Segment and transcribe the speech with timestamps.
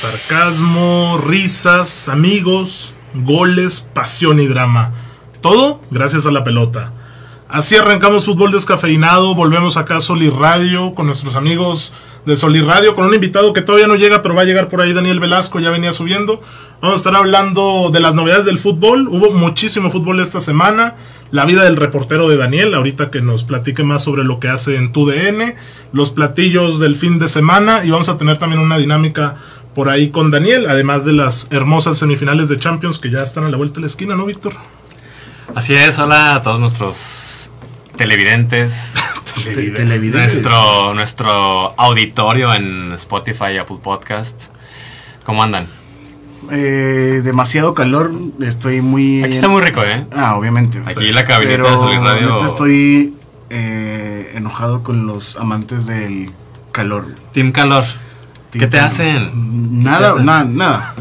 [0.00, 4.92] sarcasmo, risas, amigos, goles, pasión y drama.
[5.42, 6.90] Todo gracias a la pelota.
[7.50, 11.92] Así arrancamos fútbol descafeinado, volvemos acá a Soli Radio con nuestros amigos
[12.24, 14.80] de Soli Radio, con un invitado que todavía no llega, pero va a llegar por
[14.80, 16.40] ahí Daniel Velasco, ya venía subiendo.
[16.80, 19.06] Vamos a estar hablando de las novedades del fútbol.
[19.08, 20.94] Hubo muchísimo fútbol esta semana.
[21.30, 24.76] La vida del reportero de Daniel, ahorita que nos platique más sobre lo que hace
[24.76, 25.54] en TUDN,
[25.92, 29.36] los platillos del fin de semana y vamos a tener también una dinámica
[29.74, 33.48] por ahí con Daniel, además de las hermosas semifinales de Champions que ya están a
[33.48, 34.52] la vuelta de la esquina, ¿no, Víctor?
[35.54, 37.50] Así es, hola a todos nuestros
[37.96, 38.94] televidentes.
[39.44, 40.34] televidentes.
[40.34, 44.46] Nuestro, nuestro auditorio en Spotify y Apple Podcast.
[45.24, 45.68] ¿Cómo andan?
[46.50, 49.22] Eh, demasiado calor, estoy muy...
[49.22, 50.06] Aquí está muy rico, ¿eh?
[50.12, 50.82] Ah, obviamente.
[50.84, 52.44] Aquí la cabinita pero de Solid Radio.
[52.44, 53.14] estoy
[53.50, 56.30] eh, enojado con los amantes del
[56.72, 57.14] calor.
[57.32, 57.84] Team Calor.
[58.52, 59.82] ¿Qué te hacen?
[59.82, 60.26] Nada, ¿Qué te hacen?
[60.26, 60.94] nada, nada.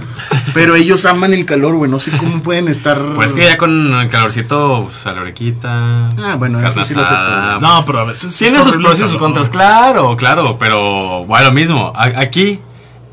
[0.53, 1.89] Pero ellos aman el calor, güey.
[1.89, 2.99] No sé cómo pueden estar.
[3.15, 6.09] Pues que ya con el calorcito, pues a la orequita.
[6.17, 7.59] Ah, bueno, eso sí lo acepto.
[7.61, 8.35] No, pero a veces...
[8.37, 11.91] Tiene sus pros y sus contras, claro, claro, pero bueno, lo mismo.
[11.95, 12.59] Aquí,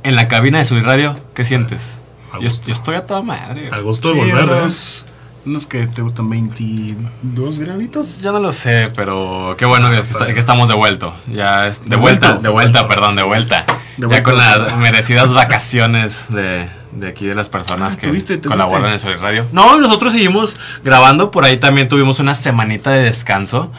[0.02, 2.00] en la cabina de Solid Radio, ¿qué sientes?
[2.40, 3.70] Yo, estoy a toda madre.
[3.72, 4.60] Al gusto de volver, ¿eh?
[4.60, 5.06] unos,
[5.46, 8.20] unos que te gustan 22 graditos.
[8.22, 11.14] Yo no lo sé, pero qué bueno que, está- que estamos de vuelto.
[11.32, 12.42] Ya es- de, De vuelta, vuelto.
[12.42, 13.64] de vuelta, perdón, de vuelta.
[13.96, 18.34] De ya con las merecidas vacaciones de, de aquí de las personas Ah, que ¿tuviste?
[18.36, 18.48] ¿Tuviste?
[18.48, 19.46] colaboran en Solid Radio.
[19.52, 23.72] No, nosotros seguimos grabando, por ahí también tuvimos una semanita de descanso,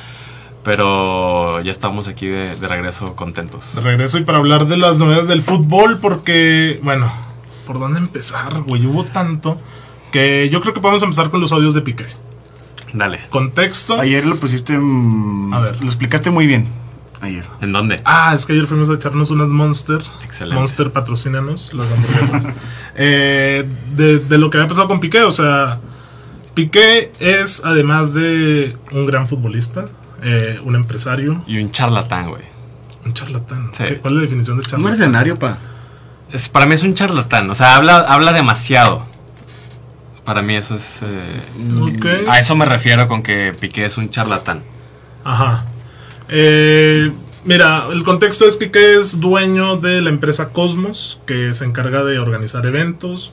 [0.64, 3.76] pero ya estamos aquí de, de regreso contentos.
[3.76, 7.12] De regreso y para hablar de las novedades del fútbol, porque, bueno,
[7.66, 8.86] ¿por dónde empezar, güey?
[8.86, 9.60] Hubo tanto
[10.12, 12.06] que yo creo que podemos empezar con los audios de Piqué.
[12.94, 13.20] Dale.
[13.30, 14.00] Contexto.
[14.00, 14.74] Ayer lo pusiste.
[14.74, 15.80] A ver.
[15.82, 16.68] Lo explicaste muy bien.
[17.22, 17.46] Ayer.
[17.62, 18.02] ¿En dónde?
[18.06, 20.00] Ah, es que ayer fuimos a echarnos unas Monster.
[20.24, 20.60] Excelente.
[20.60, 22.48] Monster patrocínanos, las hamburguesas.
[23.00, 25.80] Eh, de, de lo que había pasado con Piqué, o sea,
[26.56, 29.86] Piqué es, además de un gran futbolista,
[30.24, 32.42] eh, un empresario, Y un charlatán, güey.
[33.06, 33.70] un charlatán.
[33.74, 33.84] Sí.
[33.84, 34.84] ¿Qué- ¿Cuál es la definición de Un charlatán?
[34.84, 35.58] mercenario, pa.
[36.32, 39.06] Es, para mí es un charlatán, o sea, habla, habla demasiado.
[40.26, 41.02] Para mí eso es...
[41.04, 42.28] eh, Ok.
[42.30, 44.62] A eso me refiero con que Piqué es un charlatán.
[45.24, 45.66] Ajá.
[46.30, 47.12] Eh,
[47.46, 52.20] mira, el contexto es Piqué es dueño de la empresa Cosmos, que se encarga de
[52.20, 53.32] organizar eventos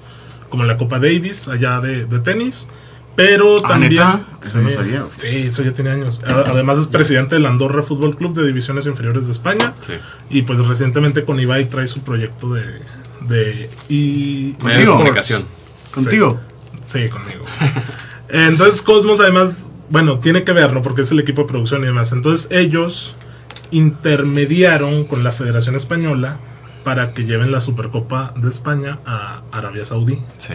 [0.49, 2.69] como la Copa Davis, allá de, de tenis.
[3.17, 3.93] Pero Ah, también.
[3.93, 4.21] ¿neta?
[4.43, 5.05] Eso no sabía.
[5.15, 6.21] Sí, eso ya tiene años.
[6.27, 9.73] Además, es presidente del Andorra Fútbol Club de Divisiones Inferiores de España.
[9.81, 9.93] Sí.
[10.31, 12.65] Y pues recientemente con Ibai trae su proyecto de.
[13.29, 14.93] de y, Contigo.
[14.95, 15.47] comunicación.
[15.93, 16.41] Contigo.
[16.85, 17.45] Sí, conmigo.
[18.29, 20.83] Entonces Cosmos además, bueno, tiene que ver, ¿no?
[20.83, 22.13] Porque es el equipo de producción y demás.
[22.13, 23.17] Entonces ellos
[23.71, 26.39] intermediaron con la Federación Española
[26.85, 30.17] para que lleven la Supercopa de España a Arabia Saudí.
[30.37, 30.55] Sí.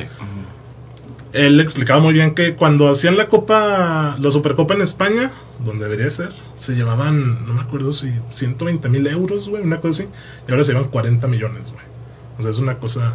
[1.33, 5.31] Él explicaba muy bien que cuando hacían la Copa, la Supercopa en España,
[5.63, 10.03] donde debería ser, se llevaban, no me acuerdo si 120 mil euros, güey, una cosa
[10.03, 10.11] así,
[10.47, 11.85] y ahora se llevan 40 millones, güey.
[12.37, 13.13] O sea, es una cosa...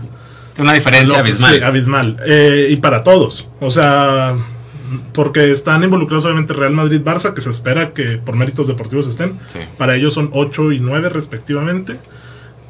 [0.58, 1.54] Una diferencia abismal.
[1.54, 2.16] Sí, abismal.
[2.26, 3.48] Eh, y para todos.
[3.58, 4.36] O sea,
[5.12, 9.38] porque están involucrados obviamente Real Madrid, Barça, que se espera que por méritos deportivos estén.
[9.46, 9.60] Sí.
[9.78, 11.96] Para ellos son 8 y 9 respectivamente.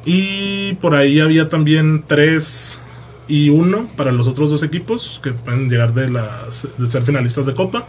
[0.05, 2.81] Y por ahí había también 3
[3.27, 7.45] y 1 para los otros dos equipos que pueden llegar de, las, de ser finalistas
[7.45, 7.85] de Copa.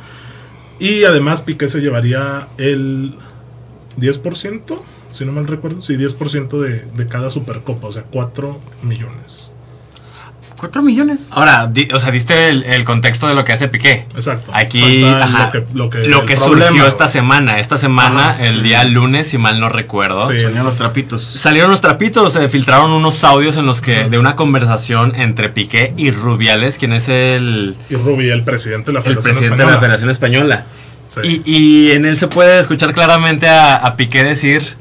[0.79, 3.15] Y además Piqué se llevaría el
[3.99, 4.81] 10%,
[5.13, 5.83] si no mal recuerdo.
[5.83, 9.53] Sí, 10% de, de cada Supercopa, o sea, 4 millones.
[10.57, 11.27] ¿Cuatro millones?
[11.31, 14.07] Ahora, di- o sea, diste el, el contexto de lo que hace Piqué.
[14.15, 14.51] Exacto.
[14.55, 17.59] Aquí, ajá, lo que, lo que, lo el que problema, surgió esta semana.
[17.59, 18.47] Esta semana, Ajá.
[18.47, 20.41] el día lunes, si mal no recuerdo, Sí.
[20.41, 21.23] Salían los trapitos.
[21.23, 25.93] salieron los trapitos, se filtraron unos audios en los que de una conversación entre Piqué
[25.97, 29.65] y Rubiales, quien es el, Y Rubi, el presidente de la el Federación presidente de
[29.67, 29.81] la Española.
[29.81, 30.65] Federación Española.
[31.09, 31.43] Sí.
[31.45, 31.53] Y,
[31.89, 34.75] y en él se puede escuchar claramente a, a Piqué decir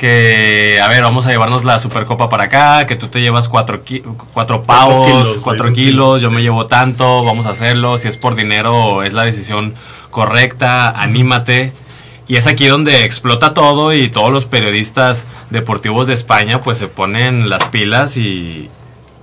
[0.00, 3.84] que, a ver, vamos a llevarnos la Supercopa para acá, que tú te llevas cuatro,
[3.84, 4.02] ki-
[4.32, 8.16] cuatro pavos, kilos, cuatro kilos, kilos, yo me llevo tanto, vamos a hacerlo, si es
[8.16, 9.74] por dinero es la decisión
[10.10, 11.74] correcta, anímate.
[12.28, 16.88] Y es aquí donde explota todo y todos los periodistas deportivos de España pues se
[16.88, 18.70] ponen las pilas y,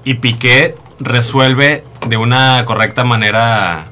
[0.04, 3.88] y Piqué resuelve de una correcta manera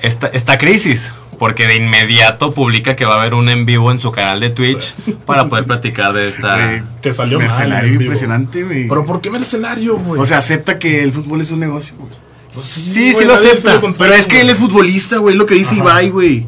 [0.00, 1.14] esta, esta crisis.
[1.42, 4.50] Porque de inmediato publica que va a haber un en vivo en su canal de
[4.50, 4.94] Twitch
[5.26, 6.84] para poder platicar de esta...
[7.02, 8.02] Que salió mal mercenario en vivo.
[8.02, 8.86] impresionante, güey.
[8.86, 10.20] Pero ¿por qué mercenario, güey?
[10.20, 11.96] O sea, acepta que el fútbol es un negocio.
[11.98, 12.12] güey.
[12.54, 15.44] Pues sí, sí güey, lo acepta, lo Pero es que él es futbolista, güey, lo
[15.44, 15.80] que dice Ajá.
[15.82, 16.46] Ibai, güey.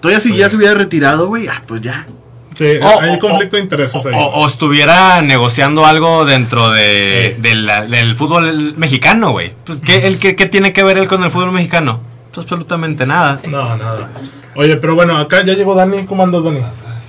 [0.00, 0.36] Todavía si Sí.
[0.38, 2.06] ya se hubiera retirado, güey, ah, pues ya.
[2.54, 4.14] Sí, O- hay o- conflicto de intereses ahí.
[4.16, 9.52] O, o estuviera negociando algo dentro de, de la- del fútbol mexicano, güey.
[9.66, 12.00] Pues, ¿qué, el, qué, qué tiene que ver él con el fútbol mexicano?
[12.36, 13.40] Absolutamente nada.
[13.48, 14.08] No, nada.
[14.54, 16.06] Oye, pero bueno, acá ya llegó Dani.
[16.06, 16.60] ¿Cómo andas, Dani?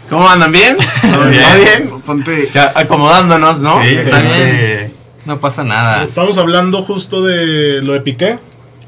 [0.10, 0.52] ¿Cómo andan?
[0.52, 0.78] ¿Bien?
[1.02, 1.44] Todo bien.
[1.44, 2.02] ¿Todo bien?
[2.02, 2.50] Ponte.
[2.54, 3.82] Ya acomodándonos, ¿no?
[3.84, 4.94] Sí, bien.
[5.26, 6.04] No pasa nada.
[6.04, 8.40] Estamos hablando justo de lo de Piqué.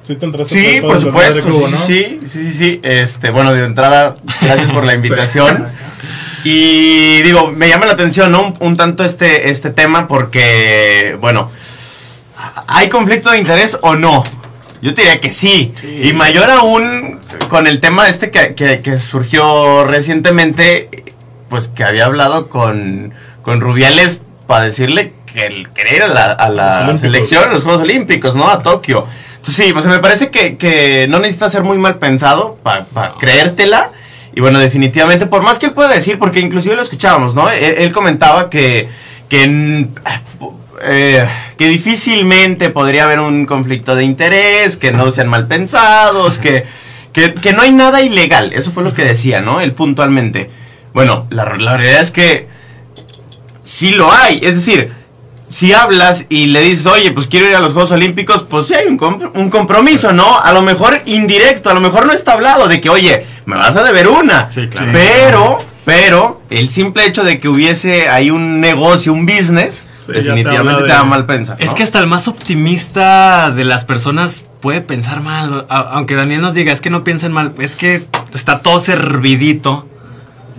[0.02, 1.42] Sí, te entraste Sí, por supuesto.
[1.88, 2.80] sí, sí, sí, sí, sí.
[2.84, 5.68] Este, bueno, de entrada, gracias por la invitación.
[6.44, 8.48] Y digo, me llama la atención, ¿no?
[8.48, 11.50] Un, un tanto este, este tema porque, bueno,
[12.68, 14.26] ¿hay conflicto de interés o no?
[14.84, 15.74] Yo te diría que sí.
[16.04, 17.20] Y mayor aún
[17.50, 20.90] con el tema este que, que- que surgió recientemente,
[21.50, 26.26] pues que había hablado con, con Rubiales para decirle que él quería ir a la,
[26.32, 27.02] a la Los Olímpicos.
[27.02, 28.50] selección, a los Juegos Olímpicos, ¿no?
[28.50, 29.08] A Tokio.
[29.38, 32.86] Entonces, sí, pues me parece que, que no necesita ser muy mal pensado para
[33.20, 33.92] creértela.
[34.36, 37.50] Y bueno, definitivamente, por más que él pueda decir, porque inclusive lo escuchábamos, ¿no?
[37.50, 38.90] Él, él comentaba que,
[39.30, 39.88] que,
[40.86, 41.28] eh,
[41.58, 46.66] que difícilmente podría haber un conflicto de interés, que no sean mal pensados, que,
[47.12, 48.54] que, que no hay nada ilegal.
[48.54, 49.62] Eso fue lo que decía, ¿no?
[49.62, 50.50] Él puntualmente.
[50.94, 52.48] Bueno, la, la realidad es que
[53.64, 54.40] sí lo hay.
[54.44, 54.92] Es decir,
[55.48, 58.74] si hablas y le dices, oye, pues quiero ir a los Juegos Olímpicos, pues sí
[58.74, 60.40] hay un, compr- un compromiso, ¿no?
[60.40, 63.76] A lo mejor indirecto, a lo mejor no está hablado de que, oye, me vas
[63.76, 64.52] a deber una.
[64.52, 64.92] Sí, claro.
[64.92, 70.14] Pero, pero, el simple hecho de que hubiese ahí un negocio, un business, Sí, ya
[70.14, 71.58] te definitivamente te, da mal pensar.
[71.60, 75.66] Es que hasta el más optimista de las personas puede pensar mal.
[75.70, 77.54] Aunque Daniel nos diga, es que no piensen mal.
[77.60, 79.88] Es que está todo servidito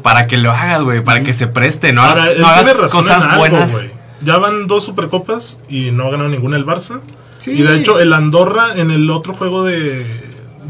[0.03, 1.03] para que lo hagas, güey.
[1.03, 1.93] Para que se preste.
[1.93, 3.85] No hagas, Ahora, no cosas algo, buenas.
[4.21, 7.01] Ya van dos supercopas y no ha ganado ninguna el Barça.
[7.39, 7.53] Sí.
[7.53, 10.07] Y de hecho, el Andorra en el otro juego de,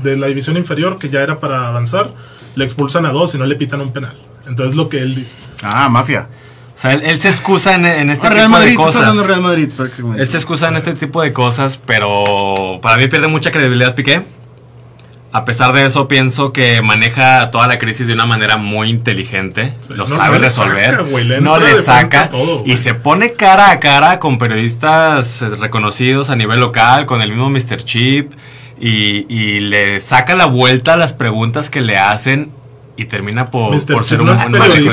[0.02, 2.08] de la división inferior, que ya era para avanzar,
[2.56, 4.16] le expulsan a dos y no le pitan un penal.
[4.46, 5.38] Entonces, lo que él dice.
[5.62, 6.28] Ah, mafia.
[6.74, 8.96] O sea, él, él se excusa en, en este Ah, tipo Madrid, de cosas.
[8.96, 10.22] hablando de Real Madrid prácticamente.
[10.22, 14.22] Él se excusa en este tipo de cosas, pero para mí pierde mucha credibilidad Piqué.
[15.30, 19.74] A pesar de eso, pienso que maneja toda la crisis de una manera muy inteligente.
[19.80, 20.90] Sí, lo no- sabe no le resolver.
[20.96, 22.30] saca, le no le saca.
[22.30, 27.20] todo, y se pone cara a cara con periodistas eh, reconocidos a nivel local, con
[27.20, 27.78] el mismo Mr.
[27.84, 28.32] Chip.
[28.80, 32.50] Y, y le saca la vuelta a las preguntas que le hacen.
[32.96, 33.72] Y termina por,
[34.04, 34.38] ser un no de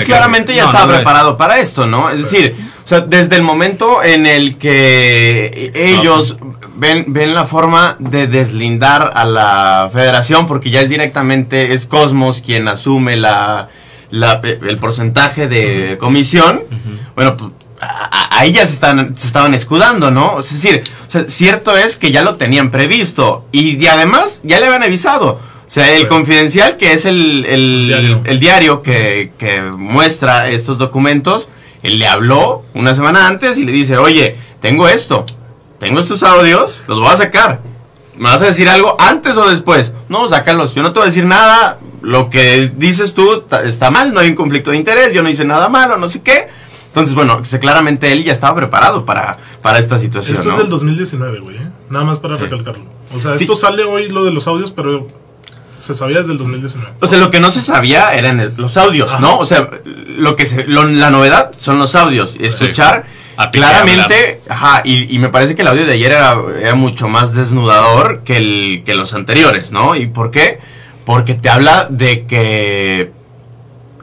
[0.05, 1.03] claramente ya No, estaba no lo es.
[1.03, 2.09] preparado para esto, ¿no?
[2.09, 6.37] Es decir, o sea, desde el momento en el que ellos
[6.75, 12.41] ven, ven la forma de deslindar a la federación, porque ya es directamente, es Cosmos
[12.43, 13.69] quien asume la,
[14.09, 16.63] la- el porcentaje de comisión,
[17.15, 17.51] bueno, pues
[18.31, 20.39] ahí ya se, están, se estaban escudando, ¿no?
[20.39, 24.59] Es decir, o sea, cierto es que ya lo tenían previsto y, y además ya
[24.59, 25.39] le habían avisado.
[25.71, 28.21] O sea, el confidencial, que es el, el- Diario.
[28.25, 31.47] el diario que, que muestra estos documentos,
[31.81, 35.25] él le habló una semana antes y le dice, oye, tengo esto,
[35.79, 37.61] tengo estos audios, los voy a sacar.
[38.17, 39.93] ¿Me vas a decir algo antes o después?
[40.09, 44.13] No, sácalos, yo no te voy a decir nada, lo que dices tú está mal,
[44.13, 46.49] no hay un conflicto de interés, yo no hice nada malo, no sé qué.
[46.87, 50.35] Entonces, bueno, claramente él ya estaba preparado para, para esta situación.
[50.35, 50.55] Esto ¿no?
[50.55, 51.55] es del 2019, güey.
[51.55, 51.67] ¿eh?
[51.89, 52.41] Nada más para Sí.
[52.41, 52.83] recalcarlo.
[53.15, 53.45] O sea, Sí.
[53.45, 55.07] esto sale hoy lo de los audios, pero
[55.81, 56.93] se sabía desde el 2019.
[57.01, 59.19] O sea, lo que no se sabía eran el- los audios, Ajá.
[59.19, 59.37] ¿no?
[59.39, 62.35] O sea, lo que se, lo- la novedad son los audios.
[62.39, 63.03] Y escuchar
[63.37, 67.07] Piqué claramente, ajá, y, y me parece que el audio de ayer era, era mucho
[67.07, 69.95] más desnudador que, el, que los anteriores, ¿no?
[69.95, 70.59] ¿Y por qué?
[71.05, 73.11] Porque te habla de que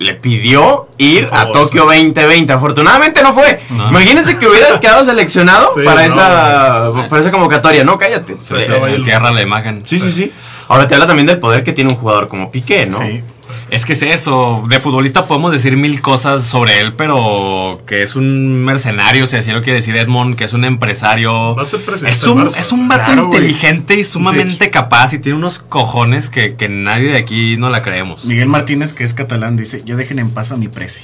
[0.01, 2.53] le pidió ir Por a favor, Tokio 2020.
[2.53, 3.61] Afortunadamente no fue.
[3.71, 3.89] No.
[3.91, 7.85] Imagínense que hubiera quedado seleccionado Sí, para, no, esa, para esa convocatoria.
[7.85, 8.37] No, cállate.
[8.39, 9.83] Se Eh, entierra la imagen.
[9.87, 10.33] Sí, sí, sí.
[10.69, 12.99] Ahora te habla también del poder que tiene un jugador como Piqué, ¿no?
[12.99, 13.23] Sí.
[13.71, 18.17] Es que es eso, de futbolista podemos decir mil cosas sobre él, pero que es
[18.17, 21.55] un mercenario, si así lo quiere decir Edmond, que es un empresario.
[21.55, 25.19] Va a ser Es un, Barça, es un vato claro, inteligente y sumamente capaz y
[25.19, 28.25] tiene unos cojones que, que nadie de aquí no la creemos.
[28.25, 31.03] Miguel Martínez, que es catalán, dice, ya dejen en paz a mi presi.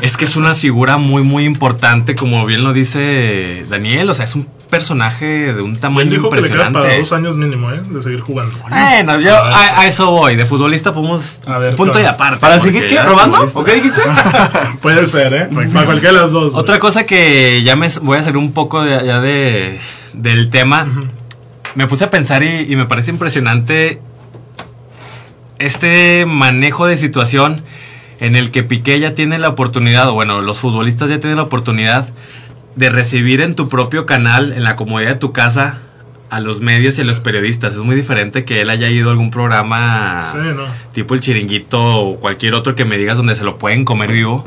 [0.00, 4.24] Es que es una figura muy, muy importante, como bien lo dice Daniel, o sea,
[4.24, 6.78] es un personaje de un tamaño dijo que le queda impresionante.
[6.78, 7.82] para dos años mínimo, ¿eh?
[7.88, 8.56] De seguir jugando.
[8.68, 11.40] Bueno, yo a, a eso voy, de futbolista podemos...
[11.46, 12.06] A ver, punto claro.
[12.06, 12.40] y aparte.
[12.40, 13.02] ¿Para seguir qué?
[13.02, 13.38] ¿Robando?
[13.54, 14.00] ¿O qué dijiste?
[14.82, 15.48] Puede ser, ¿eh?
[15.72, 16.54] Para cualquiera de las dos.
[16.54, 19.80] Otra cosa que ya me voy a hacer un poco de, ya de,
[20.12, 20.86] del tema.
[21.74, 24.00] Me puse a pensar y, y me parece impresionante
[25.58, 27.62] este manejo de situación
[28.20, 31.44] en el que Piqué ya tiene la oportunidad, o bueno, los futbolistas ya tienen la
[31.44, 32.08] oportunidad
[32.78, 35.78] de recibir en tu propio canal, en la comodidad de tu casa,
[36.30, 37.74] a los medios y a los periodistas.
[37.74, 40.62] Es muy diferente que él haya ido a algún programa Sí, no.
[40.92, 44.46] tipo el chiringuito o cualquier otro que me digas donde se lo pueden comer vivo.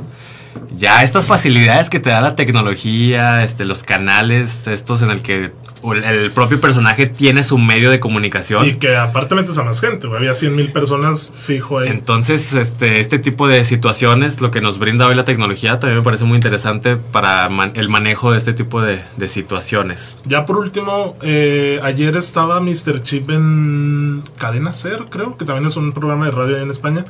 [0.76, 5.52] Ya estas facilidades que te da la tecnología, este, los canales, estos en el que
[5.84, 8.66] el, propio personaje tiene su medio de comunicación.
[8.66, 10.08] Y que aparte metes a más gente.
[10.08, 11.90] Había 100 mil personas fijo ahí.
[11.90, 16.04] Entonces, este, este tipo de situaciones, lo que nos brinda hoy la tecnología, también me
[16.04, 20.16] parece muy interesante para man- el manejo de este tipo de, de situaciones.
[20.26, 23.02] Ya por último, eh, ayer estaba Mr.
[23.04, 27.06] Chip en Cadena Ser, creo, que también es un programa de radio en España.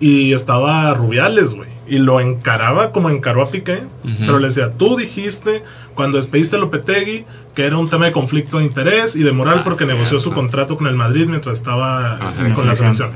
[0.00, 1.68] Y estaba Rubiales, güey.
[1.88, 3.82] Y lo encaraba como encaró a Piqué.
[4.04, 4.14] Ujú.
[4.20, 5.62] Pero le decía, tú dijiste
[5.94, 7.24] cuando despediste a Lopetegui
[7.54, 10.24] que era un tema de conflicto de interés y de moral Ah, porque negoció su
[10.28, 10.40] cierto.
[10.40, 13.10] contrato con el Madrid mientras estaba Ah, con la selección.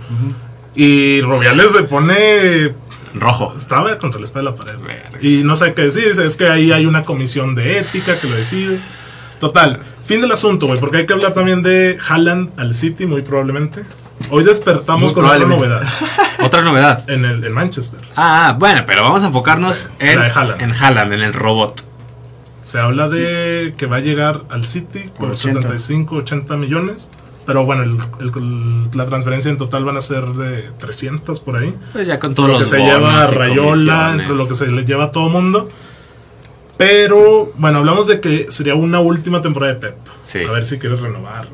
[0.74, 2.72] Y Rubiales se pone
[3.14, 3.52] Rojo.
[3.54, 4.78] estaba contra la espalda de la pared.
[4.80, 5.18] Verga.
[5.20, 8.34] Y no sé qué decir, es que ahí hay una comisión de ética que lo
[8.34, 8.80] decide.
[9.38, 13.22] Total, fin del asunto, güey, porque hay que hablar también de Haaland al City, muy
[13.22, 13.82] probablemente.
[14.31, 15.83] Hoy despertamos Muy con otra novedad
[16.42, 17.09] Otra novedad.
[17.11, 18.00] en el en Manchester.
[18.16, 20.61] Ah, bueno, pero vamos a enfocarnos Sí, en, Haaland.
[20.61, 21.87] en Haaland, en el robot.
[22.62, 25.62] Se habla de que va a llegar al City por Por 80.
[25.62, 27.11] 75, 80 millones.
[27.45, 31.75] Pero bueno, el- el- la transferencia en total van a ser de 300 por ahí.
[31.92, 35.04] Pues ya con todos lo que se lleva Rayola, entre lo que se le lleva
[35.04, 35.69] a todo mundo.
[36.76, 39.97] Pero, bueno, hablamos de que sería una última temporada de Pep.
[40.23, 40.40] Sí.
[40.49, 41.49] A ver si quieres renovar,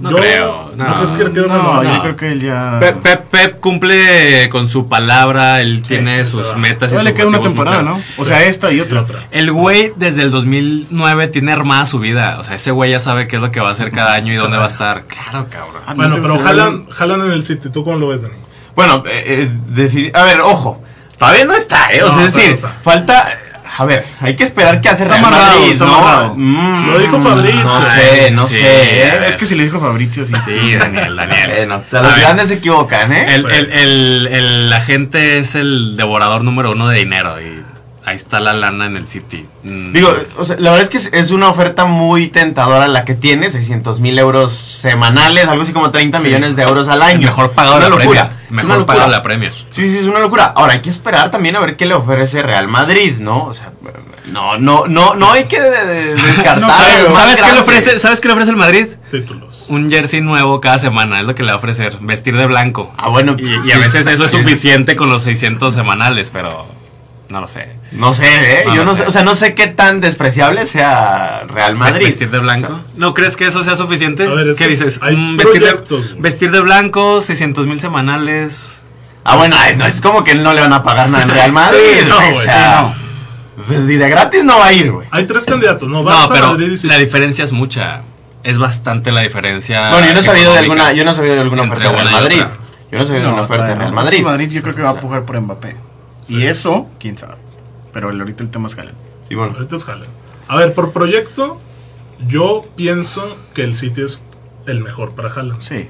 [0.00, 0.94] No creo, no.
[0.96, 1.84] crees que No, renovar?
[1.84, 2.02] yo no.
[2.02, 2.76] creo que él ya.
[2.78, 7.26] Pep, Pep- Pep cumple con su palabra, él tiene sus metas y Todavía le queda
[7.26, 8.00] una temporada, ¿no?
[8.16, 9.00] O sea, esta y otra.
[9.02, 9.26] otra.
[9.32, 12.36] El güey desde el 2009 tiene armada su vida.
[12.38, 14.32] O sea, ese güey ya sabe qué es lo que va a hacer cada año
[14.32, 15.04] y dónde va a estar.
[15.04, 15.82] Claro, cabrón.
[15.86, 18.34] Ah, Bueno, ¿no pero Haaland, Haaland en el City, ¿tú cómo lo ves, Dani?
[18.76, 20.80] Bueno, eh, eh, defini- a ver, ojo.
[21.18, 22.02] Todavía no está, ¿eh?
[22.04, 23.26] O No, sea, es decir, no falta.
[23.80, 25.94] A ver, hay que esperar que hace Está Real amarrado, Madrid, está ¿no?
[25.94, 26.34] amarrado.
[26.36, 27.64] Mm, Lo dijo Fabrizio.
[27.64, 28.54] No sé, no Sí.
[28.54, 28.60] sé.
[29.06, 30.32] Eh, Es que si le dijo Fabricio, sí.
[30.44, 31.50] Sí, Daniel, Daniel.
[31.56, 33.34] Bueno, A los ver, grandes se equivocan, ¿eh?
[33.34, 37.62] el, el, el, el agente es el devorador número uno de dinero y
[38.08, 39.46] ahí está la lana en el City.
[39.64, 39.92] Mm.
[39.92, 43.14] Digo, o sea, la verdad es que es- es una oferta muy tentadora la que
[43.14, 46.24] tiene, 600 mil euros semanales, algo así como 30 Sí.
[46.24, 47.28] millones de euros al año.
[47.28, 48.30] mejor pagado la locura.
[48.30, 48.38] Premier.
[48.66, 49.52] Mejor pagado la Premier.
[49.70, 50.52] Sí, sí, es una locura.
[50.56, 53.44] Ahora, hay que esperar también a ver qué le ofrece Real Madrid, ¿no?
[53.44, 53.72] O sea,
[54.32, 56.60] no, no, no, no hay que de- de- descartar.
[56.60, 58.86] No, ¿Sabes, lo más ¿sabes qué le ofrece, ¿Sabes qué le ofrece el Madrid?
[59.10, 59.66] Títulos.
[59.68, 61.96] Un jersey nuevo cada semana, es lo que le va a ofrecer.
[62.00, 62.92] Vestir de blanco.
[62.98, 63.36] Ah, bueno.
[63.38, 66.66] Y, y a veces eso es suficiente con los 600 semanales, pero
[67.28, 67.70] no lo sé.
[67.92, 68.62] No sé, ¿eh?
[68.66, 69.02] No Yo no sé.
[69.02, 69.08] sé.
[69.08, 72.06] O sea, no sé qué tan despreciable sea Real Madrid.
[72.06, 72.80] ¿Vestir de blanco?
[72.96, 74.26] ¿No crees que eso sea suficiente?
[74.26, 74.98] A ver, es ¿Qué que dices?
[75.02, 78.82] hay vestir, proyectos, de, vestir de blanco, 600 mil semanales.
[79.24, 81.78] Ah, bueno, no, es como que no le van a pagar nada en Real Madrid.
[82.00, 82.94] Sí, no, o sea,
[83.70, 85.06] Y de gratis no va a ir, güey.
[85.10, 86.02] Hay tres candidatos, ¿no?
[86.02, 86.88] No, Barça, pero Madrid y City.
[86.88, 88.02] la diferencia es mucha.
[88.42, 89.90] Es bastante la diferencia.
[89.90, 91.96] Bueno, yo no he sabido de alguna, yo no he sabido de alguna oferta de
[91.96, 92.42] Real Madrid.
[92.90, 93.96] Yo no he sabido de una oferta de Real no.
[93.96, 94.22] Madrid.
[94.22, 95.76] Madrid yo creo que va a pujar por Mbappé.
[96.28, 97.34] Y eso, quién sabe.
[97.92, 98.96] Pero el- ahorita el tema es Haaland.
[99.28, 99.54] Sí, bueno.
[99.54, 100.10] Ahorita es Haaland.
[100.48, 101.60] A ver, por proyecto,
[102.26, 104.22] yo pienso que el City es
[104.66, 105.60] el mejor para Haaland.
[105.60, 105.88] Sí.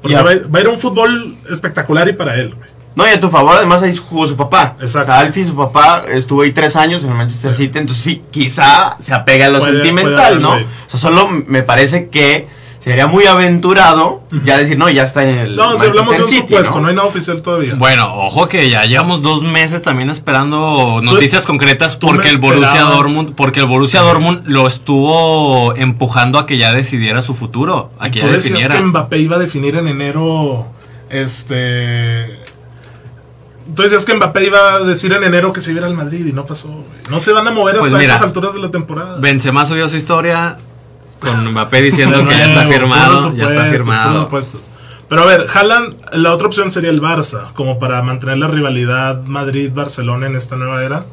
[0.00, 2.70] Porque va, a ir- va a ir a un fútbol espectacular y para él, güey.
[2.94, 4.76] No, y a tu favor, además ahí jugó su papá.
[4.80, 5.10] Exacto.
[5.10, 7.64] O sea, Alfie, su papá, estuvo ahí tres años en el Manchester Sí.
[7.64, 10.54] City, entonces sí, quizá se apega a lo Puede- sentimental, puede haber, ¿no?
[10.56, 12.48] O sea, solo me parece que
[12.82, 16.06] sería muy aventurado ya decir, no, ya está en el No, si hablamos de un
[16.06, 16.80] Manchester City, supuesto, ¿no?
[16.80, 16.88] ¿no?
[16.88, 17.74] hay nada oficial todavía.
[17.76, 22.82] Bueno, ojo que ya llevamos dos meses también esperando noticias concretas porque el Borussia.
[22.82, 24.06] Dortmund, porque el Borussia Sí.
[24.06, 28.54] Dortmund lo estuvo empujando a que ya decidiera su futuro, a que Tú ya decías
[28.54, 28.74] definiera.
[28.76, 30.66] que Mbappé iba a definir en enero,
[31.08, 32.40] este...
[33.76, 36.32] Tú decías que Mbappé iba a decir en enero que se iba al Madrid y
[36.32, 36.68] no pasó.
[37.08, 39.18] No se van a mover Pues hasta mira, estas alturas de la temporada.
[39.20, 40.58] Benzema subió su historia
[41.22, 44.28] con Mbappé diciendo que ya está firmado, ya está firmado.
[45.08, 49.22] Pero a ver, Haaland, la otra opción sería el Barça, como para mantener la rivalidad
[49.24, 51.04] Madrid-Barcelona en esta nueva era.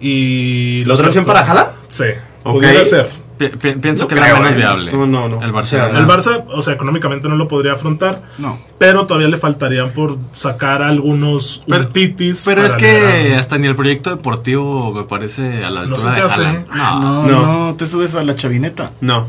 [0.00, 1.68] Y ¿La otra opción para Haaland?
[1.88, 2.04] Sí,
[2.42, 2.54] Ok.
[2.56, 3.10] pudiera ser.
[3.40, 4.54] Pi- pi- pienso No que es la menos eh.
[4.54, 4.92] viable.
[4.92, 5.42] No, no, no.
[5.42, 5.98] El Barcelona.
[5.98, 8.58] El Barça, o sea, económicamente no lo podría afrontar, No.
[8.76, 11.88] pero todavía le faltarían por sacar algunos Pero-.
[11.90, 16.08] Pero es que hasta ni el proyecto deportivo me parece a la No altura se
[16.08, 16.42] te de hace.
[16.74, 17.00] No.
[17.00, 17.66] No, No.
[17.68, 18.90] no, te subes a la chavineta.
[19.00, 19.26] No.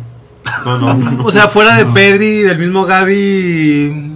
[0.65, 1.23] No, no, no.
[1.25, 4.11] O sea, fuera de Pedri, del mismo Gaby.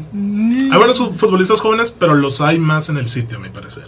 [0.71, 3.85] Hay buenos futbolistas jóvenes, pero los hay más en el sitio, a mi parecer.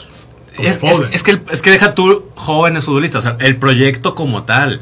[0.57, 4.15] Es, es- es que el- es que deja tú jóvenes futbolistas, o sea, el proyecto
[4.15, 4.79] como tal.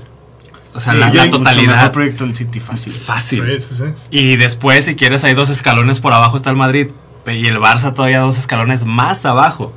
[0.76, 1.92] O sea, Sí, la, mucho mejor totalidad.
[1.92, 2.94] proyecto del City fácil.
[2.94, 3.44] Fácil.
[3.60, 3.84] Sí, sí, sí.
[4.12, 6.88] Y después, si quieres, hay dos escalones por abajo está el Madrid.
[7.28, 9.74] Y el Barça todavía dos escalones más abajo.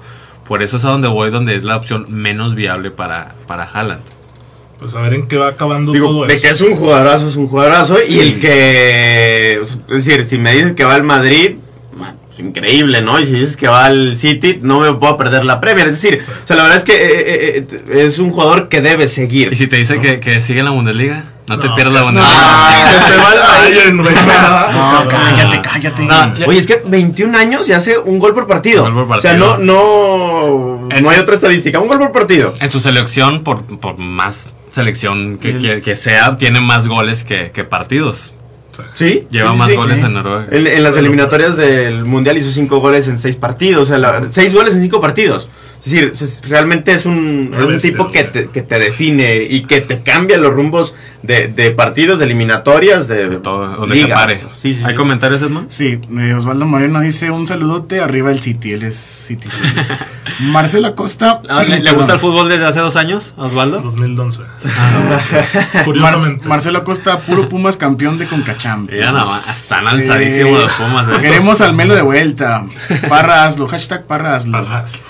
[0.47, 4.03] Por eso es a donde voy, donde es la opción menos viable para, para Haaland.
[4.79, 6.43] Pues a ver en qué va acabando Digo, todo de eso.
[6.43, 7.97] que es un jugadorazo, es un jugadorazo.
[8.09, 9.61] Y el que.
[9.63, 11.57] Es decir, si me dices que va al Madrid,
[12.39, 13.19] increíble, ¿no?
[13.19, 15.87] Y si dices que va al City, no me puedo perder la Premier.
[15.89, 18.81] Es decir, o sea, la verdad es que eh, eh, eh, es un jugador que
[18.81, 19.53] debe seguir.
[19.53, 21.25] ¿Y si te dice que, que sigue en la Bundesliga?
[21.49, 22.07] No, te No, pierdas la no.
[22.07, 22.37] Bundesliga.
[22.37, 23.39] Ah, que se va al
[23.71, 24.15] Bayern, güey.
[24.15, 26.03] No, cállate, cállate.
[26.05, 28.85] No, Oye, es que 21 años y hace un gol por partido.
[28.85, 29.73] Un gol por O sea, no, partido.
[29.75, 31.79] no, En- no hay otra estadística.
[31.81, 32.53] Un gol por partido.
[32.61, 37.51] En su selección, por, por más selección que, que- que sea, tiene más goles que,
[37.51, 38.35] que partidos.
[38.95, 39.27] Sí.
[39.31, 40.07] Lleva sí, más sí, goles sí.
[40.07, 40.47] en Noruega.
[40.51, 43.83] En, en las eliminatorias del Mundial hizo 5 goles en 6 partidos.
[43.83, 45.49] O sea, la- seis goles en 5 partidos.
[45.85, 49.81] Es decir, realmente es un, es un tipo que te, que te define y que
[49.81, 54.19] te cambia los rumbos de, de partidos, de eliminatorias, de, De todo, donde se ligas.
[54.21, 54.41] pare.
[54.55, 54.97] Sí, sí, ¿Hay sí.
[54.97, 55.71] comentarios, Edmond?
[55.71, 59.49] Sí, eh, Osvaldo Moreno dice un saludote arriba el City, él es City.
[59.51, 59.77] sí, sí.
[60.45, 61.43] Marcelo Acosta.
[61.49, 63.81] Ah, ¿Le, le gusta el fútbol desde hace dos años, Osvaldo?
[63.81, 64.43] 2011.
[64.65, 66.49] Mar- Curiosamente.
[66.49, 68.89] Marcelo Acosta, puro Pumas campeón de Concacham.
[68.89, 71.13] Ya nada más, están alzadísimos los Pumas, eh.
[71.21, 72.65] Queremos al Melo de vuelta.
[73.09, 74.53] Parra hazlo, hashtag Parra hazlo.
[74.53, 75.01] Parras.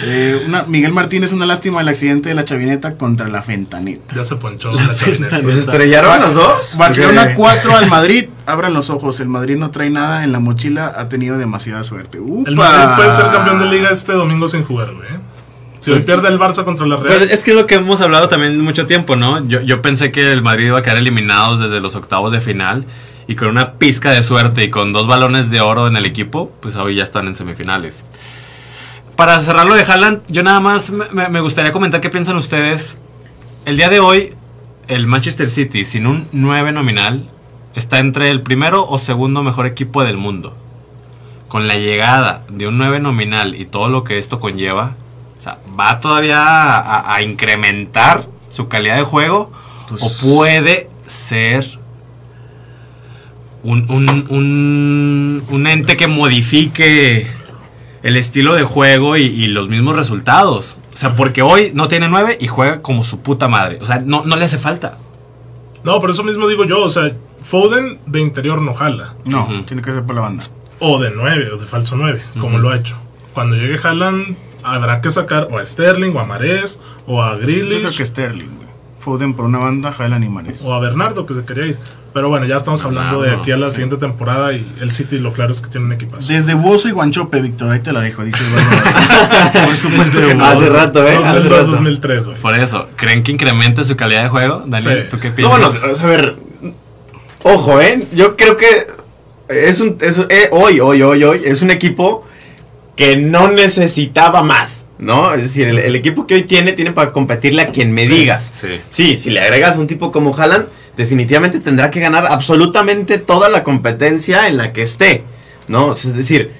[0.00, 4.14] Eh, una- Miguel Martínez, una lástima el accidente de la chavineta contra la fentaneta.
[4.14, 5.40] Ya se ponchó la chavineta.
[5.42, 6.76] Pues estrellaron los dos.
[6.78, 8.24] Barcelona Porque- 4 al Madrid.
[8.46, 12.18] Abran los ojos, el Madrid no trae nada en la mochila, ha tenido demasiada suerte.
[12.20, 12.48] ¡Upa!
[12.48, 15.08] El Madrid puede ser campeón de liga este domingo sin jugar, güey.
[15.08, 15.18] ¿eh?
[15.78, 17.18] Si hoy pierde el Barça contra la Real.
[17.18, 19.46] Pues es que es lo que hemos hablado también mucho tiempo, ¿no?
[19.48, 22.84] Yo, yo pensé que el Madrid iba a quedar eliminados desde los octavos de final
[23.26, 26.52] y con una pizca de suerte y con dos balones de oro en el equipo,
[26.60, 28.04] pues hoy ya están en semifinales.
[29.22, 32.98] Para cerrar lo de Haaland, yo nada más me- gustaría comentar qué piensan ustedes.
[33.64, 34.34] El día de hoy,
[34.88, 37.30] el Manchester City, sin un 9 nominal,
[37.76, 40.56] está entre el primero o segundo mejor equipo del mundo.
[41.46, 44.96] Con la llegada de un 9 nominal y todo lo que esto conlleva,
[45.38, 49.52] o sea, ¿va todavía a, a- a incrementar su calidad de juego?
[49.88, 51.78] Pues- ¿O puede ser
[53.62, 57.28] un, un- un- un ente que modifique
[58.02, 60.78] el estilo de juego y, y los mismos resultados?
[60.92, 63.78] O sea, porque hoy no tiene 9 y juega como su puta madre.
[63.80, 64.98] O sea, no, no le hace falta.
[65.84, 66.82] No, por eso mismo digo yo.
[66.84, 69.14] O sea, Foden de interior no jala.
[69.24, 70.44] No, tiene que ser por la banda.
[70.78, 72.58] O de 9, o de falso 9, como Ujú.
[72.58, 72.96] lo ha hecho.
[73.34, 77.42] Cuando llegue Haaland, habrá que sacar o a Sterling, o a Marés, o a Yo
[77.42, 78.68] creo Grealish, que Sterling, güey.
[78.98, 80.60] Foden por una banda, Jael Animales.
[80.62, 81.78] o a Bernardo, que se quería ir.
[82.14, 83.76] Pero bueno, ya estamos hablando de aquí a la sí.
[83.76, 86.28] siguiente temporada y el City lo claro es que tiene un equipazo.
[86.30, 89.64] Desde Bozo y Guanchope, Víctor, ahí te la dejo, dice Osvaldo.
[89.66, 90.44] Por supuesto que no.
[90.44, 91.16] Hace rato, ¿eh?
[91.16, 91.70] Hace 2002, rato.
[91.72, 92.38] 2003, güey.
[92.38, 94.62] Por eso, ¿creen que incremente su calidad de juego?
[94.66, 95.08] Daniel, Sí.
[95.10, 95.58] ¿tú qué No, piensas?
[95.60, 96.36] bueno, o sea, a ver,
[97.44, 98.06] ojo, ¿eh?
[98.14, 98.86] Yo creo que
[99.48, 102.26] es un, es eh, hoy, hoy, hoy, hoy, es un equipo
[102.96, 105.32] que no necesitaba más, ¿no?
[105.34, 108.50] Es decir, el, el equipo que hoy tiene, tiene para competirle a quien me digas.
[108.60, 108.80] Sí.
[108.90, 113.62] Sí, si le agregas un tipo como Haaland, definitivamente tendrá que ganar absolutamente toda la
[113.64, 115.24] competencia en la que esté,
[115.68, 115.92] ¿no?
[115.92, 116.52] Es decir,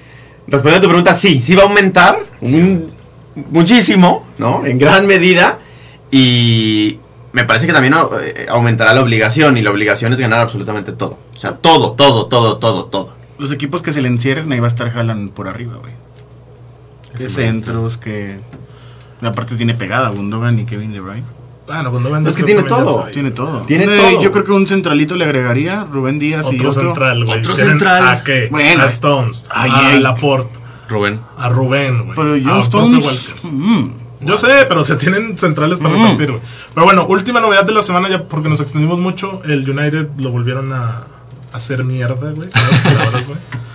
[0.47, 2.91] respondiendo a tu pregunta, sí, sí va a aumentar un-
[3.51, 4.65] muchísimo, ¿no?
[4.65, 5.59] En gran medida
[6.11, 6.99] y
[7.31, 11.17] me parece que también eh, aumentará la obligación y la obligación es ganar absolutamente todo.
[11.33, 13.13] O sea, todo, todo, todo, todo, todo.
[13.39, 15.93] Los equipos que se le encierren, ahí va a estar Haaland por arriba, güey.
[17.17, 18.37] Que centros, que...
[19.21, 21.23] Aparte tiene pegada Gundogan y Kevin De Bruyne.
[21.65, 23.05] Bueno, cuando venga Es que tiene todo.
[23.13, 23.61] Tiene todo.
[23.61, 24.21] Tiene Eh, todo.
[24.21, 26.81] Yo creo que un centralito le agregaría Rubén Díaz y Otro otro.
[26.83, 27.39] central, güey.
[27.39, 28.07] Otro central.
[28.07, 28.47] ¿A qué?
[28.51, 28.83] Bueno.
[28.83, 29.45] A Stones.
[29.49, 29.99] Ay, a ay.
[30.01, 30.59] Laporte.
[30.89, 31.21] Rubén.
[31.37, 32.15] A Rubén, güey.
[32.15, 33.05] Pero Bobby Stones...
[33.05, 33.49] Walker.
[33.51, 36.01] mm, Yo sé, pero se tienen centrales para Mm.
[36.01, 36.41] repartir, güey.
[36.73, 39.41] Pero bueno, última novedad de la semana ya porque nos extendimos mucho.
[39.45, 41.03] El United lo volvieron a
[41.53, 42.49] hacer mierda, güey.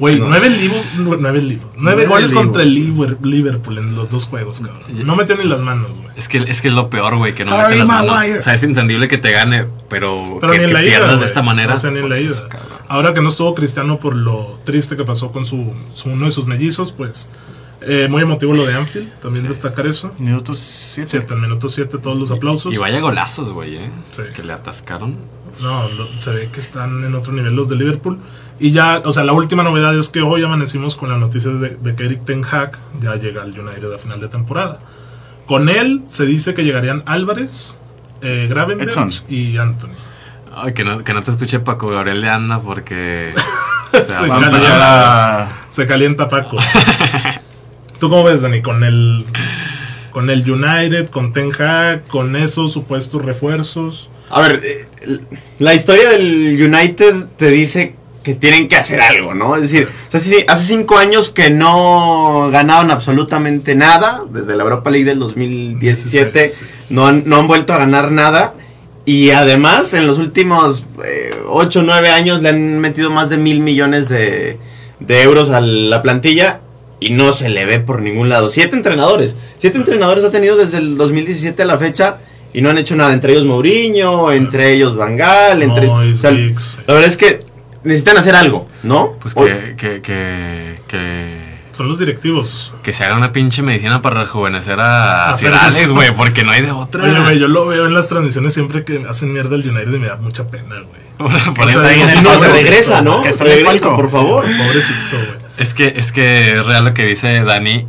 [0.00, 0.18] Güey.
[0.18, 1.70] Nueve libros, nu- nueve libros.
[1.76, 2.44] Nueve, Nueve goles libros.
[2.46, 4.80] contra el Liver- Liverpool en los dos juegos, cabrón.
[5.06, 6.08] No metió ni las manos, güey.
[6.16, 8.14] Es que, es que es lo peor, güey, que no mete las manos.
[8.16, 8.38] Maguire.
[8.38, 10.88] O sea, es entendible que te gane, pero, Pero que, ni en que la ida.
[10.98, 11.74] pierdas de esta manera.
[11.74, 12.48] O sea, ni en la pues, ida.
[12.88, 16.30] Ahora que no estuvo Cristiano por lo triste que pasó con su, su- uno de
[16.32, 17.28] sus mellizos, pues
[17.82, 19.10] eh, muy emotivo lo de Anfield.
[19.20, 20.12] También destacar eso.
[20.18, 21.10] Minutos 7.
[21.10, 22.72] Siete, al minuto 7, todos los aplausos.
[22.72, 23.90] Y vaya golazos, güey, ¿eh?
[24.10, 24.22] Sí.
[24.34, 25.16] Que le atascaron.
[25.60, 28.18] No, lo- se ve que están en otro nivel los de Liverpool.
[28.60, 31.70] Y ya, o sea, la última novedad es que hoy amanecimos con la noticia de,
[31.70, 34.78] de que Eric Ten Hag ya llega al United a final de temporada.
[35.46, 37.78] Con él se dice que llegarían Álvarez,
[38.20, 39.10] eh, Gravenberch Edson.
[39.30, 39.94] y Anthony.
[40.54, 43.32] Ay, que no, que no te escuche Paco Gabriel de Anda porque...
[43.92, 45.42] o sea, a calienta.
[45.42, 45.48] a...
[45.70, 46.58] Se calienta Paco.
[47.98, 48.60] ¿Tú cómo ves, Dani?
[48.60, 49.24] Con el,
[50.10, 54.10] con el United, con Ten Hag, con esos supuestos refuerzos.
[54.28, 54.86] A ver, eh,
[55.58, 59.56] la historia del United te dice que tienen que hacer algo, ¿no?
[59.56, 64.62] Es decir, o sea, sí, hace cinco años que no ganaban absolutamente nada, desde la
[64.64, 66.70] Europa League del 2017, Sí, sí.
[66.90, 68.54] no, han, no han vuelto a ganar nada.
[69.06, 70.86] Y además, en los últimos
[71.48, 74.58] 8 o 9 años le han metido más de mil millones de,
[75.00, 76.60] de euros a la plantilla
[77.00, 78.50] y no se le ve por ningún lado.
[78.50, 79.34] Siete entrenadores.
[79.56, 82.18] Siete entrenadores ha tenido desde el 2017 a la fecha
[82.52, 83.12] y no han hecho nada.
[83.14, 85.86] Entre ellos Mourinho, entre ellos Bangal, entre...
[85.86, 86.78] Moyes, o sea, Giggs.
[86.86, 87.40] la verdad es que
[87.84, 89.12] necesitan hacer algo, ¿no?
[89.20, 92.72] Pues O- que, que, que, que, Son los directivos.
[92.82, 95.30] que se haga una pinche medicina para rejuvenecer a.
[95.30, 97.04] Alex, güey, porque no hay de otra.
[97.04, 99.98] Oye, güey, yo lo veo en las transmisiones siempre que hacen mierda el United y
[99.98, 101.00] me da mucha pena, güey.
[101.20, 103.22] Por- por O sea, eso ahí en el no, regresa, ¿no?
[103.22, 103.96] que está el Regresa, palco.
[103.96, 104.44] por favor.
[104.56, 105.50] Pobrecito, güey.
[105.58, 107.86] Es que, es que es real lo que dice Dani.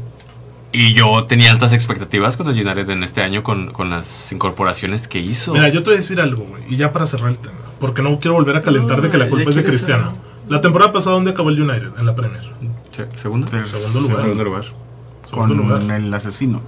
[0.73, 5.07] Y yo tenía altas expectativas con el United en este año con, con las incorporaciones
[5.07, 5.53] que hizo.
[5.53, 8.01] Mira, yo te voy a decir algo, güey, y ya para cerrar el tema, porque
[8.01, 10.13] no quiero volver a calentar de que la culpa es de Cristiano.
[10.47, 11.89] La temporada pasada, ¿dónde acabó el United?
[11.99, 12.41] En la Premier.
[12.91, 13.47] Se- ¿Segundo?
[13.47, 13.57] Sí.
[13.65, 14.21] Segundo lugar.
[14.21, 14.63] Segundo lugar.
[15.25, 15.97] Segundo Con lugar.
[16.01, 16.61] el asesino.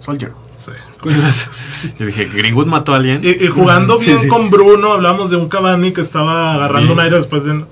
[0.00, 0.32] Soldier.
[0.56, 0.72] Sí.
[1.98, 3.20] Yo dije, ¿Greenwood mató a alguien?
[3.22, 4.28] Y, y jugando Sí, bien sí.
[4.28, 6.92] con Bruno, hablamos de un Cavani que estaba agarrando Sí.
[6.92, 7.64] un aire después de...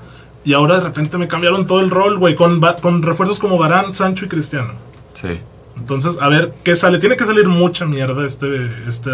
[0.45, 3.93] Y ahora de repente me cambiaron todo el rol, güey, con, con refuerzos como Barán,
[3.95, 4.75] Sancho y Cristiano.
[5.17, 5.41] Sí.
[5.77, 6.99] Entonces, a ver qué sale.
[6.99, 9.11] Tiene que salir mucha mierda este, este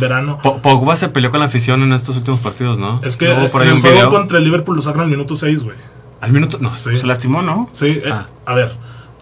[0.00, 0.38] verano.
[0.42, 3.00] Po- Pogba se peleó con la afición en estos últimos partidos, ¿no?
[3.04, 4.10] Es que ¿No hubo por ahí el un juego video?
[4.10, 5.76] contra el Liverpool lo sacan al minuto 6, güey.
[6.22, 6.56] Al minuto.
[6.60, 6.96] No, Sí.
[6.96, 7.68] Se lastimó, ¿no?
[7.72, 8.26] Sí, eh, Ah.
[8.46, 8.72] a ver.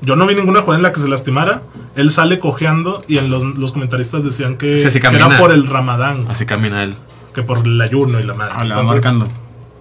[0.03, 1.63] Yo no vi ninguna jugada en la que se lastimara.
[1.97, 5.51] Él sale cojeando y en los, los comentaristas decían que, Sí, sí que era por
[5.53, 6.95] el ramadán, así camina él.
[7.35, 8.53] que por el ayuno y la madre.
[8.57, 9.29] Ah, la va Entonces- marcando.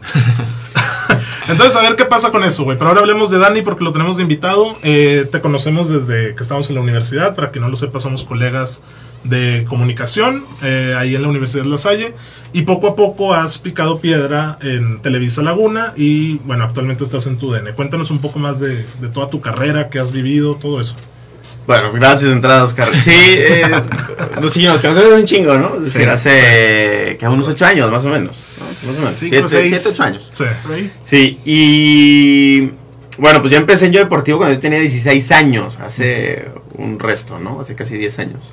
[1.47, 2.77] Entonces, a ver qué pasa con eso, güey.
[2.77, 4.77] Pero ahora hablemos de Dani porque lo tenemos de invitado.
[4.83, 7.35] Eh, te conocemos desde que estamos en la universidad.
[7.35, 8.83] Para quien no lo sepa, somos colegas
[9.23, 12.13] de comunicación eh, ahí en la Universidad de La Salle.
[12.53, 15.93] Y poco a poco has picado piedra en Televisa Laguna.
[15.95, 17.73] Y bueno, actualmente estás en tu DN.
[17.73, 20.95] Cuéntanos un poco más de, de toda tu carrera, qué has vivido, todo eso.
[21.69, 22.89] Bueno, gracias de entrada, Oscar.
[22.95, 23.61] Sí, eh,
[24.41, 25.75] nos seguimos conocemos un chingo, ¿no?
[25.75, 26.09] Es decir, Sí.
[26.09, 28.31] hace que unos ocho años, más o menos.
[28.59, 28.65] ¿no?
[28.65, 29.13] Más o menos.
[29.13, 29.69] Cinco, siete, seis.
[29.69, 30.29] siete, ocho años.
[30.31, 30.45] Sí.
[30.63, 30.91] Por ahí.
[31.05, 32.71] Sí, y
[33.19, 37.37] bueno, pues yo empecé en Yo Deportivo cuando yo tenía 16 años, hace un resto,
[37.37, 37.59] ¿no?
[37.59, 38.51] Hace casi 10 años.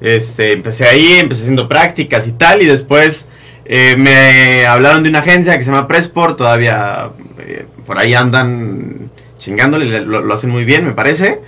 [0.00, 3.26] Este, empecé ahí, empecé haciendo prácticas y tal, y después
[3.64, 9.12] eh, me hablaron de una agencia que se llama Pressport, todavía eh, por ahí andan
[9.38, 11.42] chingándole, lo, lo hacen muy bien, me parece.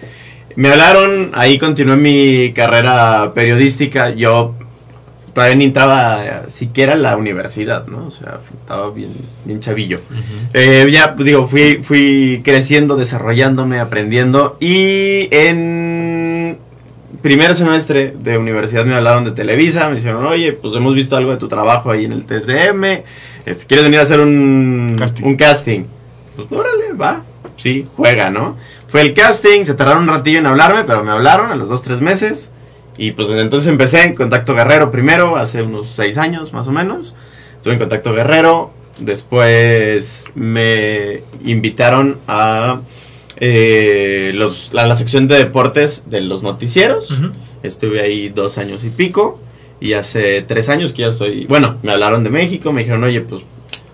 [0.59, 4.57] Me hablaron, ahí continué mi carrera periodística, yo
[5.33, 8.09] todavía ni estaba siquiera en la universidad, ¿no?
[8.09, 9.13] O sea, estaba bien,
[9.45, 10.01] bien chavillo.
[10.53, 16.59] Eh, ya, pues, digo, fui, fui creciendo, desarrollándome, aprendiendo y en
[17.23, 21.31] primer semestre de universidad me hablaron de Televisa, me dijeron, oye, pues hemos visto algo
[21.31, 23.05] de tu trabajo ahí en el TSM,
[23.47, 25.25] este, ¿quieres venir a hacer un Casting.
[25.25, 25.85] un casting?
[26.35, 27.23] Pues órale, va,
[27.57, 28.57] sí, juega, ¿no?
[28.89, 31.83] Fue el casting, se tardaron un ratillo en hablarme, pero me hablaron a los dos,
[31.83, 32.51] tres meses.
[32.97, 36.73] Y pues desde entonces empecé en Contacto Guerrero primero, hace unos seis años más o
[36.73, 37.15] menos.
[37.57, 38.71] Estuve en Contacto Guerrero.
[38.99, 42.81] Después me invitaron a,
[43.37, 47.15] eh, los, a la sección de deportes de los noticieros.
[47.63, 49.39] Estuve ahí dos años y pico.
[49.81, 51.45] Y hace tres años que ya estoy...
[51.47, 53.43] Bueno, me hablaron de México, me dijeron, oye, pues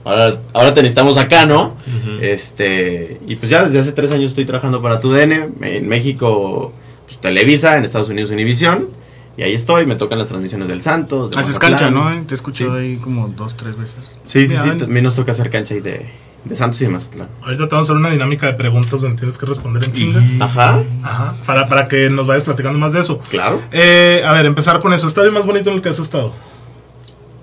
[0.05, 1.77] ahora, ahora te necesitamos acá, ¿no?
[1.87, 2.19] Ujú.
[2.21, 6.73] Este, y pues ya desde hace tres años estoy trabajando para TUDN, en México
[7.07, 8.89] pues, Televisa, en Estados Unidos Univisión,
[9.37, 11.31] y ahí estoy, me tocan las transmisiones del Santos.
[11.33, 12.09] de Haces cancha, ¿no?
[12.27, 12.85] Te he escuchado Sí.
[12.85, 14.17] ahí como dos, tres veces.
[14.25, 14.79] Sí, sí, sí, ven.
[14.79, 16.07] también nos toca hacer cancha ahí de,
[16.45, 17.29] de Santos y de Mazatlán.
[17.43, 20.23] Ahorita te vamos a hacer una dinámica de preguntas donde tienes que responder en chinga.
[20.39, 21.35] Ajá, Ajá.
[21.47, 23.19] Para, para que nos vayas platicando más de eso.
[23.31, 23.61] claro.
[23.73, 25.09] Eh, a ver, empezar con eso.
[25.09, 26.33] ¿Estadio más bonito en el que has estado?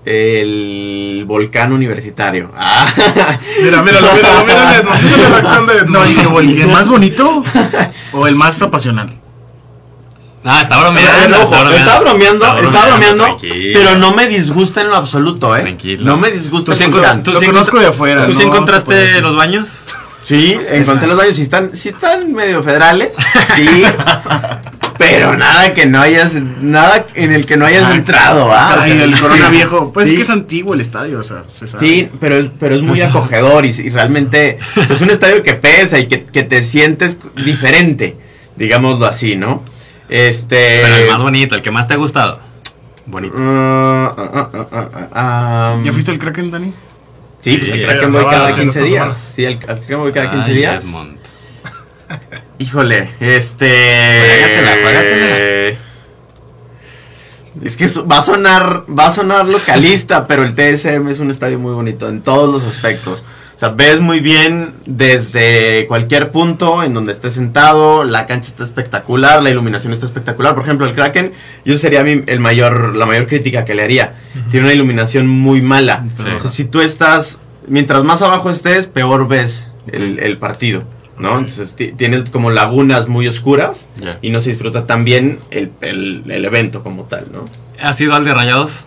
[0.04, 2.50] El volcán universitario.
[2.58, 2.86] Ah,
[3.62, 4.90] Mira, míralo, míralo, míralo.
[5.02, 7.44] Mira la reacción de No, dije, ¿y ¿el más bonito
[8.12, 9.22] o el más apasional?
[10.44, 11.42] Ah, está bromeando.
[11.42, 15.60] Ojo, está bromeando, está bromeando, pero no me disgusta en lo absoluto, ¿eh?
[15.60, 16.04] Tranquilo.
[16.04, 16.84] No me disgusta ¿Tú sí,
[17.22, 19.84] tú Lo sí conozco de afuera, ¿Tú sí no puedo encontraste los baños?
[20.24, 23.14] Sí, encontré los baños, si están, si están medio federales,
[23.56, 23.82] sí,
[24.98, 28.76] pero nada que no hayas, nada en el que no hayas entrado, ¿ah?
[28.78, 29.92] O sea, el Corona sí, Viejo.
[29.92, 31.84] Pues sí, es que es antiguo el estadio, o sea, se sabe.
[31.86, 34.58] Sí, pero, es- pero es muy acogedor y, y realmente
[34.88, 38.16] es un estadio que pesa y que, que te sientes diferente,
[38.56, 39.64] digámoslo así, ¿no?
[40.08, 40.80] Este...
[40.82, 42.38] Pero el más bonito, el que más te ha gustado.
[43.06, 43.34] Bonito.
[45.12, 46.72] ah, ¿Ya fuiste al Kraken, Dani?
[47.42, 49.32] Sí, pues al Kraken voy cada en 15 esta días.
[49.34, 50.84] Sí, al, Kraken voy cada 15 Ay, días.
[50.84, 51.18] Edmond.
[52.58, 53.68] Híjole, este.
[54.20, 55.78] Juégatela, juégatela.
[57.62, 61.58] Es que va a sonar, va a sonar localista, pero el TSM es un estadio
[61.58, 63.24] muy bonito en todos los aspectos.
[63.54, 68.64] O sea, ves muy bien desde cualquier punto en donde estés sentado, la cancha está
[68.64, 70.54] espectacular, la iluminación está espectacular.
[70.54, 71.32] Por ejemplo, el Kraken,
[71.64, 74.14] yo sería mi- el mayor, la mayor crítica que le haría.
[74.50, 76.06] Tiene una iluminación muy mala.
[76.16, 76.24] Sí.
[76.36, 77.38] O sea, si tú estás,
[77.68, 80.82] mientras más abajo estés, peor ves el, el partido.
[81.18, 81.32] ¿No?
[81.32, 81.38] Ok.
[81.40, 84.18] Entonces ti- tiene como lagunas muy oscuras Ya.
[84.22, 87.44] y no se disfruta tan bien el, el- el evento como tal, ¿no?
[87.80, 88.86] ¿Has ido al de Rayados?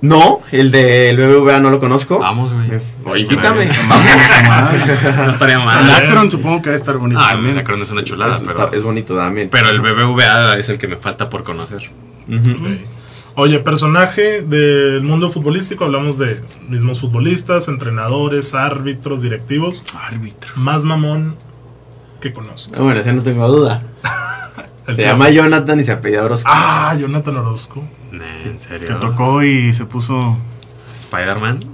[0.00, 2.18] No, el del BBVA no lo conozco.
[2.18, 2.68] Vamos, güey.
[2.68, 3.68] Me- Invítame.
[5.16, 5.90] No estaría El mal.
[5.90, 7.58] Akron supongo que debe estar bonito Ah, el también.
[7.58, 9.48] Akron es una chulada, es, pero, es bonito también.
[9.50, 11.90] pero el BBVA es el que me falta por conocer.
[12.28, 12.50] Ujú.
[12.50, 12.68] Ok.
[13.36, 19.82] Oye, personaje del mundo futbolístico, hablamos de mismos futbolistas, entrenadores, árbitros, directivos.
[20.08, 20.52] Árbitro.
[20.56, 21.34] Más mamón
[22.20, 22.80] que conozco.
[22.80, 23.82] Bueno, ese no tengo duda.
[24.86, 26.46] Se tío- llama Jonathan y se apellida Orozco.
[26.52, 27.82] Ah, Jonathan Orozco.
[28.12, 28.86] Nah, ¿En serio?
[28.86, 30.36] Que tocó y se puso.
[30.92, 31.64] ¿Spider-Man?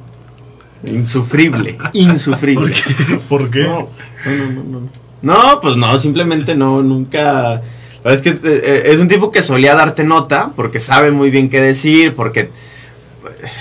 [0.85, 1.77] Insufrible.
[1.93, 2.73] Insufrible.
[3.29, 3.65] ¿Por qué?
[3.65, 3.89] No,
[4.25, 4.89] no, no, no, no.
[5.23, 7.61] No, pues no, simplemente no, nunca.
[8.03, 11.11] La verdad es que eh, eh, es un tipo que solía darte nota porque sabe
[11.11, 12.51] muy bien qué decir, porque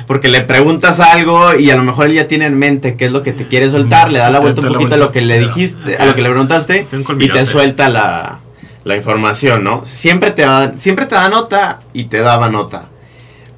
[0.08, 3.12] porque le preguntas algo y a lo mejor él ya tiene en mente qué es
[3.12, 5.40] lo que te quiere soltar, le da la vuelta un poquito a lo que le
[5.40, 6.88] dijiste, a lo que le preguntaste
[7.20, 8.40] y te suelta la,
[8.84, 9.84] la información, ¿no?
[9.86, 12.86] Siempre te da, siempre te da nota y te daba nota.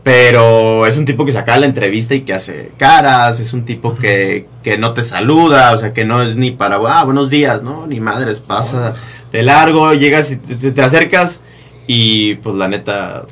[0.04, 3.66] Pero es un tipo que se acaba la entrevista y que hace caras, es un
[3.66, 7.30] tipo que, que no te saluda, o sea, que no es ni para, ah, buenos
[7.30, 7.86] días, ¿no?
[7.86, 8.96] Ni madres, pasa
[9.32, 11.40] de largo, llegas y te, te acercas
[11.88, 13.26] y pues la neta,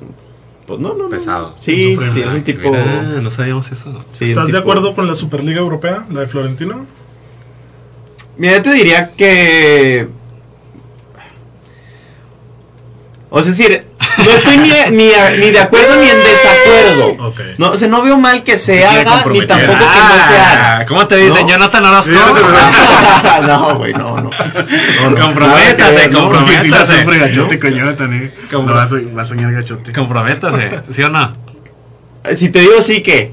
[0.65, 1.09] pues no, no, no.
[1.09, 1.55] Pesado.
[1.59, 2.13] Sí, Insufrible.
[2.13, 2.69] sí, es un tipo...
[2.69, 3.99] Mira, no sabíamos eso.
[4.11, 6.85] sí, ¿Estás de acuerdo con la Superliga Europea, la de Florentino?
[8.37, 10.07] Mira, yo te diría que.
[13.29, 13.85] O sea, es decir,
[14.29, 17.33] no estoy ni, ni, de acuerdo ni en desacuerdo.
[17.57, 20.77] No, o sea, no veo mal que se, haga ni tampoco que no se haga.
[20.79, 21.43] Ah, ¿Cómo te dicen?
[21.45, 21.49] ¿No?
[21.49, 22.13] Jonathan Orozco.
[23.47, 24.29] no, güey, no, no.
[24.29, 25.21] No, no.
[25.21, 26.19] Comprométase, ¿no?
[26.21, 26.61] comprométase.
[26.63, 28.33] Si la sufre gachote con Jonathan, eh.
[28.51, 28.69] ¿Cómo?
[28.69, 29.91] Lo va a, so- va a soñar gachote.
[29.91, 31.33] Comprométase, ¿sí o no?
[32.35, 33.31] Si te digo sí que.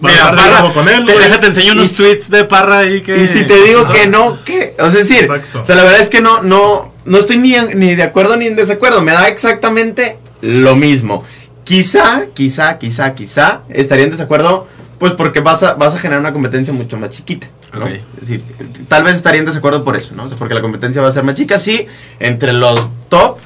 [0.00, 1.04] ¿Vas a estar de acuerdo con él?
[1.04, 3.22] te, déjate enseño unos Y- tweets de Parra ahí que...
[3.22, 4.74] Y si te digo que no, ¿qué?
[4.78, 5.60] O sea, es decir, Exacto.
[5.62, 8.46] o sea, la verdad es que no, no, no estoy ni, ni de acuerdo ni
[8.46, 9.02] en desacuerdo.
[9.02, 11.24] Me da exactamente lo mismo.
[11.64, 14.68] Quizá, quizá, quizá, quizá estaría en desacuerdo,
[15.00, 17.48] pues porque vas a, vas a generar una competencia mucho más chiquita.
[17.74, 17.84] ¿no?
[17.86, 17.90] Ok.
[17.90, 18.44] Es decir,
[18.88, 20.24] tal vez estaría en desacuerdo por eso, ¿no?
[20.24, 21.88] O sea, porque la competencia va a ser más chica, sí,
[22.20, 23.38] entre los top,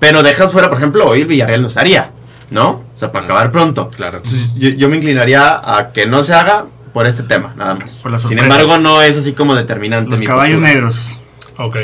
[0.00, 2.12] pero dejas fuera, por ejemplo, hoy el Villarreal no estaría,
[2.50, 2.82] ¿no?
[2.94, 3.90] O sea, para acabar pronto.
[3.90, 4.22] Claro.
[4.24, 7.90] Entonces, yo, yo me inclinaría a que no se haga por este tema, nada más.
[7.92, 10.08] Por las Sin embargo, no es así como determinante.
[10.10, 10.72] Los mi caballos postura.
[10.72, 11.10] negros.
[11.58, 11.76] Ok.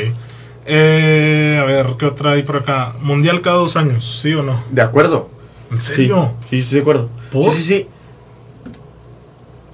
[0.71, 2.93] Eh, a ver, ¿qué otra hay por acá?
[3.01, 4.63] Mundial cada dos años, ¿sí o no?
[4.69, 5.29] De acuerdo.
[5.71, 6.33] ¿En serio?
[6.49, 7.09] Sí, estoy de acuerdo.
[7.31, 7.53] ¿Por?
[7.53, 7.87] Sí, sí, sí.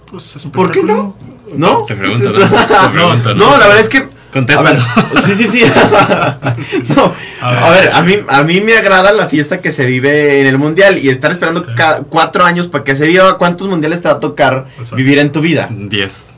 [0.10, 1.16] Pues, ¿Por qué no?
[1.54, 1.84] ¿No?
[1.84, 2.40] Te pregunto, ¿no?
[2.40, 4.08] Te pregunto, no, la verdad es que.
[4.32, 4.82] Contéstalo.
[5.24, 5.64] Sí, sí, sí.
[6.96, 7.90] no, A a ver.
[7.94, 11.08] a mí, a mí me agrada la fiesta que se vive en el mundial y
[11.08, 11.68] estar esperando Ok.
[11.76, 13.38] ca- cuatro años para que se viva.
[13.38, 14.98] ¿Cuántos mundiales te va a tocar Exacto.
[14.98, 15.70] vivir en tu vida?
[15.72, 16.35] 10.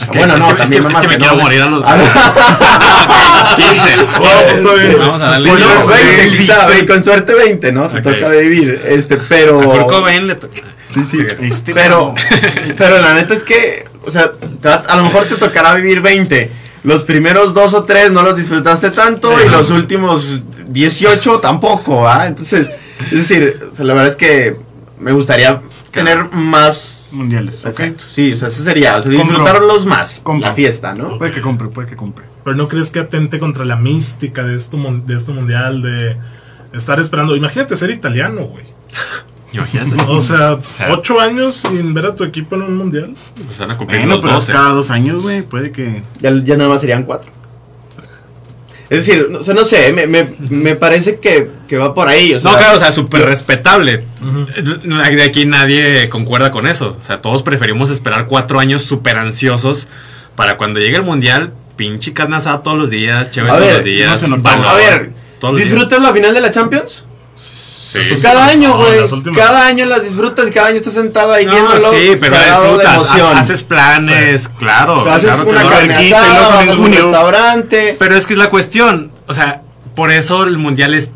[0.00, 1.66] Es Bueno, no, es que, es que, es que me que quiero no, morir a
[1.66, 1.84] los...
[1.84, 2.08] A ver.
[3.56, 3.96] 15.
[4.20, 4.96] Oh, está bien.
[4.98, 5.50] Vamos a darle...
[5.50, 6.82] Bueno, Spoilers, 20, el quizá, Víctor.
[6.82, 7.88] y con suerte 20, ¿no?
[7.88, 8.82] Te toca vivir.
[8.86, 9.60] Este, pero.
[9.60, 10.60] A Kurt Cobain le toca...
[10.90, 11.26] Sí, sí.
[11.40, 12.14] Este Pero,
[12.78, 14.32] pero la neta es que, o sea,
[14.88, 16.50] a lo mejor te tocará vivir 20.
[16.84, 22.26] Los primeros dos o tres no los disfrutaste tanto y los últimos 18 tampoco, ¿ah?
[22.26, 22.70] Entonces,
[23.10, 24.56] es decir, o sea, la verdad es que
[24.98, 27.64] me gustaría tener más mundiales.
[27.64, 30.48] Exacto, sí, o sea, ese sería, o sea, disfrutarlos más, Compro.
[30.48, 31.18] la fiesta, ¿no?
[31.18, 32.24] Puede que compre, puede que compre.
[32.44, 36.16] Pero no crees que atente contra la mística de esto, de este mundial, de
[36.72, 37.34] estar esperando.
[37.36, 38.64] Imagínate ser italiano, güey.
[39.52, 39.94] Imagínate.
[40.08, 43.14] O sea, sea- ocho años sin ver a tu equipo en un mundial.
[43.46, 44.52] Pues van a cumplir Bueno, los pero 12.
[44.52, 46.02] cada dos años, güey, puede que.
[46.20, 47.30] Ya, ya nada más serían cuatro.
[48.90, 52.08] Es decir, no- o sea, no sé, me, me, me parece que, que va por
[52.08, 52.34] ahí.
[52.34, 54.04] O sea, No, claro, o sea, súper respetable.
[54.22, 54.46] Ujú.
[54.88, 56.96] De aquí nadie concuerda con eso.
[57.00, 59.88] O sea, todos preferimos esperar cuatro años súper ansiosos
[60.36, 63.84] para cuando llegue el mundial, pinche carne asada todos los días, chévere todos ver, los
[63.84, 64.10] días.
[64.10, 64.56] no se notaba.
[64.56, 65.70] valor A ver, todos los días.
[65.72, 67.04] ¿disfrutas la final de la Champions?
[67.88, 68.00] Sí.
[68.20, 69.34] Cada año, güey.
[69.34, 71.90] cada año las disfrutas y cada año estás sentado ahí No, viéndolo.
[71.90, 73.38] sí, pero disfrutas.
[73.38, 75.08] Haces planes, claro.
[75.10, 75.70] Haces claro que una no.
[75.70, 77.02] carne Barquita y asada, luego vas en a algún junio.
[77.02, 77.96] restaurante.
[77.98, 79.10] Pero es que es la cuestión.
[79.26, 79.62] O sea,
[79.94, 81.10] por eso el mundial es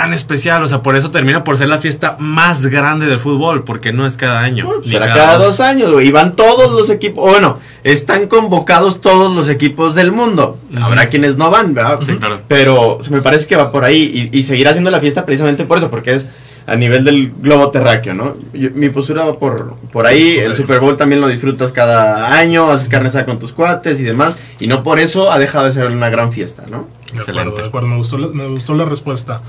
[0.00, 3.64] tan especial, o sea, por eso termina por ser la fiesta más grande del fútbol,
[3.64, 4.64] porque no es cada año.
[4.66, 6.06] Bueno, será cada dos años, güey.
[6.06, 7.24] Y van todos los equipos.
[7.24, 10.56] o Bueno, están convocados todos los equipos del mundo.
[10.80, 11.98] Habrá quienes no van, ¿verdad?
[12.00, 12.40] Sí, claro.
[12.46, 14.30] Pero se me parece que va por ahí.
[14.32, 16.26] Y, y seguirá haciendo la fiesta precisamente por eso, porque es
[16.68, 18.36] a nivel del globo terráqueo, ¿no?
[18.52, 20.38] Yo- mi postura va por, por ahí.
[20.38, 20.54] El.
[20.54, 24.38] Super Bowl también lo disfrutas cada año, haces carne asada con tus cuates y demás.
[24.60, 26.86] Y no por eso ha dejado de ser una gran fiesta, ¿no?
[27.10, 27.48] De Excelente.
[27.48, 27.88] acuerdo, de acuerdo.
[27.88, 29.40] Me gustó la, me gustó la respuesta.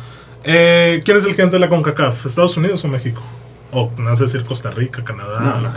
[0.43, 2.25] Eh, ¿Quién es el gigante de la CONCACAF?
[2.25, 3.21] ¿Estados Unidos o México?
[3.71, 5.39] O me vas a decir Costa Rica, Canadá.
[5.39, 5.73] No, no,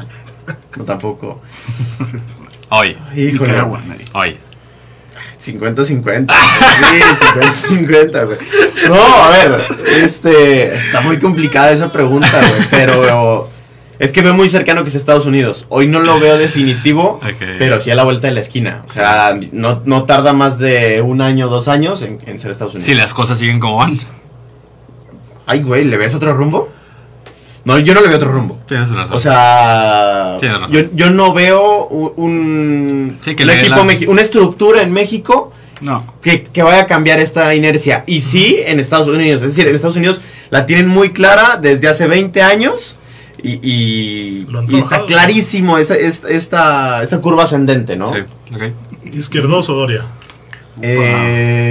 [0.76, 1.40] no tampoco.
[2.70, 3.60] Hoy, Híjole.
[4.14, 4.36] Hoy.
[5.38, 6.32] 50-50.
[7.62, 8.38] Sí, 50-50, güey.
[8.88, 9.64] No, a ver,
[10.02, 13.50] este, está muy complicada esa pregunta, güey, pero
[13.98, 15.66] es que veo muy cercano que es Estados Unidos.
[15.68, 17.20] Hoy no lo veo definitivo,
[17.58, 18.84] pero sí a la vuelta de la esquina.
[18.88, 22.74] O sea, no, no tarda más de un año, dos años en, en ser Estados
[22.74, 22.86] Unidos.
[22.86, 23.98] Si las cosas siguen como van.
[25.52, 26.70] Ay, güey, ¿le ves otro rumbo?
[27.64, 28.58] No, yo no le veo otro rumbo.
[28.66, 29.14] Tienes razón.
[29.16, 30.74] O sea, Tienes razón.
[30.76, 34.82] yo, yo no veo un, un, Sí, que un le dé equipo, la- una estructura
[34.82, 36.14] en México No.
[36.22, 38.02] que, que vaya a cambiar esta inercia.
[38.06, 39.42] Y sí, en Estados Unidos.
[39.42, 42.96] Es decir, en Estados Unidos la tienen muy clara desde hace 20 años.
[43.44, 44.46] Y,
[44.78, 48.08] está clarísimo esa, esta, esta, esta curva ascendente, ¿no?
[48.12, 48.20] Sí,
[48.54, 48.62] ok.
[49.14, 50.02] Izquierdoso, Doria.
[50.80, 51.61] Eh,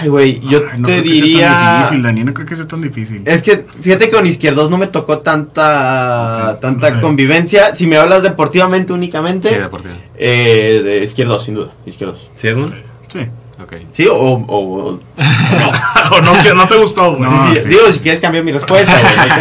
[0.00, 1.78] ay, güey, yo Ay, no te creo que sea tan diría...
[1.80, 3.22] difícil, Dani, no creo que sea tan difícil.
[3.26, 7.74] Es que fíjate que con izquierdos no me tocó tanta tanta convivencia.
[7.74, 9.94] Si me hablas deportivamente únicamente, Sí, deportivo.
[10.16, 11.72] eh, de izquierdos, sin duda.
[11.86, 12.30] Izquierdos.
[12.36, 12.74] ¿Sí, Edmund?
[13.08, 13.20] Sí.
[13.62, 13.74] Ok.
[13.92, 14.06] ¿Sí?
[14.06, 15.00] O, o- o-
[16.16, 17.30] o no, que no te gustó, güey.
[17.30, 17.48] No.
[17.50, 17.68] sí, sí, sí.
[17.68, 19.34] Digo, si quieres cambiar mi respuesta, güey, me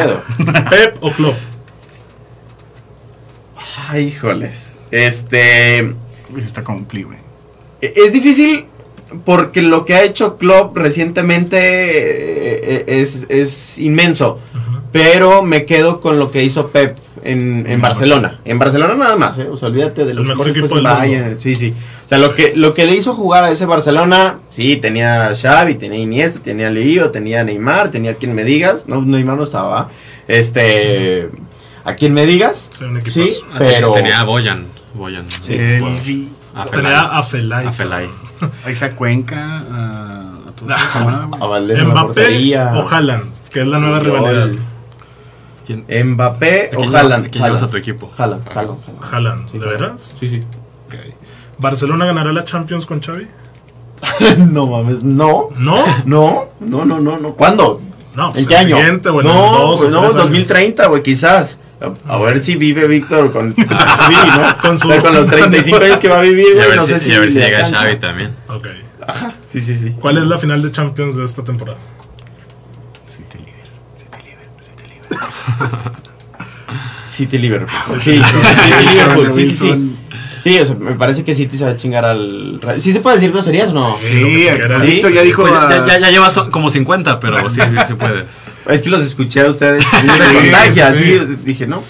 [0.53, 0.63] quedo.
[0.69, 1.37] Pep o Klopp.
[3.87, 4.77] Ay, híjoles.
[4.91, 5.95] Este.
[6.37, 7.17] Está compli, güey.
[7.81, 8.65] e- Es difícil
[9.25, 14.39] porque lo que ha hecho Klopp recientemente eh, eh, es, es inmenso.
[14.91, 18.39] Pero me quedo con lo que hizo Pep en, en Barcelona.
[18.43, 19.47] En Barcelona nada más, ¿eh?
[19.47, 20.89] O sea, olvídate de lo que mejor equipo del mundo.
[20.89, 21.39] Bayern.
[21.39, 21.75] Sí, sí.
[22.05, 25.75] O sea, lo que, lo que le hizo jugar a ese Barcelona, sí, tenía Xavi,
[25.75, 28.85] tenía Iniesta, tenía Leo, tenía Neymar, tenía quien me digas.
[28.87, 29.89] No, Neymar no estaba.
[30.27, 31.29] Este...
[31.85, 32.69] A quien me digas.
[32.71, 33.27] Sí, un equipazo.
[33.27, 33.93] Sí, pero...
[33.93, 34.67] Tenía a Boyan.
[34.95, 35.29] Boyan.
[35.29, 35.53] Sí.
[35.53, 35.83] El
[36.71, 36.93] Felay.
[36.95, 37.67] a Felay.
[37.67, 38.09] A Felay.
[38.65, 40.35] a esa cuenca, a,
[40.69, 41.29] a.
[41.39, 42.73] A Valdés en la Mbappé portería.
[42.75, 44.49] o Haaland, que es la nueva rivalidad.
[45.65, 47.29] ¿Quién, Mbappé ¿A o Haaland.
[47.29, 48.11] quién llevas a tu equipo?
[48.17, 48.47] Haaland.
[48.53, 48.79] Haaland.
[49.11, 49.81] Haaland, Sí, ¿de Haaland.
[49.81, 50.17] veras?
[50.19, 50.41] Sí, sí.
[51.57, 53.27] ¿Barcelona ganará la Champions con Xavi?
[54.51, 55.49] no mames, no.
[55.57, 55.83] ¿No?
[56.05, 57.33] No, no, no, no, no.
[57.35, 57.81] ¿Cuándo?
[58.15, 58.77] No, ¿En pues qué el año?
[58.79, 60.23] en no, dos pues no, tres años.
[60.25, 61.59] 2030, güey, quizás.
[61.81, 64.57] A, a ver si vive Víctor con, sí, ¿no?
[64.61, 66.93] Con su- con los 35 años que va a vivir, Y a ver no si,
[66.93, 67.63] sé si, y a ver si le llega.
[67.63, 68.35] Xavi también.
[68.49, 68.67] Ok.
[69.07, 69.91] Ajá, sí, sí, sí.
[69.99, 71.77] ¿Cuál es la final de Champions de esta temporada?
[73.07, 74.63] City Liverpool, City Liverpool,
[77.07, 77.99] City Liverpool.
[77.99, 78.17] City
[78.97, 79.31] Liverpool.
[79.33, 79.88] Sí, sí, sí, Liverpool,
[80.53, 82.59] sí, o sea, me parece que City se va a chingar al...
[82.81, 83.97] ¿Sí se puede decir groserías o no?
[84.03, 84.47] Sí.
[84.81, 85.41] Víctor ya dijo.
[85.43, 88.43] Pues a- ya, ya, ya llevas como 50, pero sí, sí, sí puedes.
[88.69, 89.83] Es que los escuché a ustedes.
[89.83, 91.01] Sí, contagia, sí.
[91.15, 91.35] así.
[91.43, 91.83] Dije, no.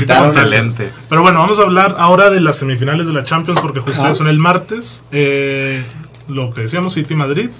[0.00, 0.90] Excelente.
[1.08, 4.26] Pero bueno, vamos a hablar ahora de las semifinales de la Champions porque justo son
[4.28, 5.04] el martes.
[5.12, 5.82] Eh,
[6.28, 7.50] lo que decíamos, City Madrid.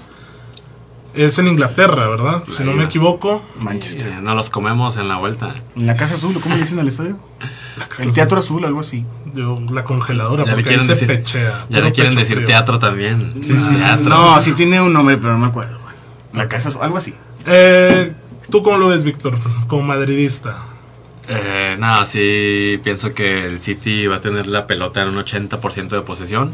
[1.13, 2.43] Es en Inglaterra, ¿verdad?
[2.45, 3.41] Si no me equivoco.
[3.57, 4.07] Manchester.
[4.07, 5.55] Eh, No los comemos en la vuelta.
[5.77, 7.17] En la Casa Azul, ¿o ¿cómo le dicen al estadio?
[7.99, 9.05] El Teatro Azul, algo así.
[9.33, 11.65] Yo, la congeladora, Ya le porque quieren se decir- pechea.
[11.69, 12.47] Ya le quieren decir frío.
[12.47, 13.33] teatro también.
[13.41, 14.09] Teatro.
[14.09, 15.77] No, sí tiene un nombre, pero no me acuerdo.
[15.81, 15.95] güey.
[16.33, 17.13] La Casa Azul, algo así.
[17.45, 18.13] Eh,
[18.49, 19.35] ¿Tú cómo lo ves, Víctor?
[19.67, 20.57] Como madridista.
[21.27, 25.89] Eh, nada, sí pienso que el City va a tener la pelota en un 80%
[25.95, 26.53] de posesión.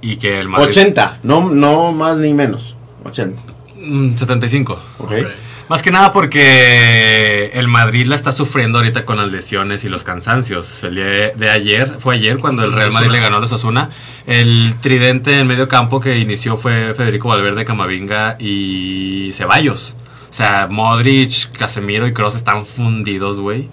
[0.00, 0.68] Y que el Madrid...
[0.68, 2.76] 80, no, no más ni menos.
[3.04, 3.42] 80.
[3.76, 4.80] Mm, 75.
[4.98, 5.10] ¿Ok?
[5.12, 5.26] Ok.
[5.68, 10.04] Más que nada porque el Madrid la está sufriendo ahorita con las lesiones y los
[10.04, 10.84] cansancios.
[10.84, 13.90] El día de ayer, fue ayer cuando el Real Madrid le ganó a los Asuna.
[14.26, 19.94] El tridente en medio campo que inició fue Federico Valverde, Camavinga y Ceballos.
[20.30, 23.68] O sea, Modric, Casemiro y Kroos están fundidos, güey.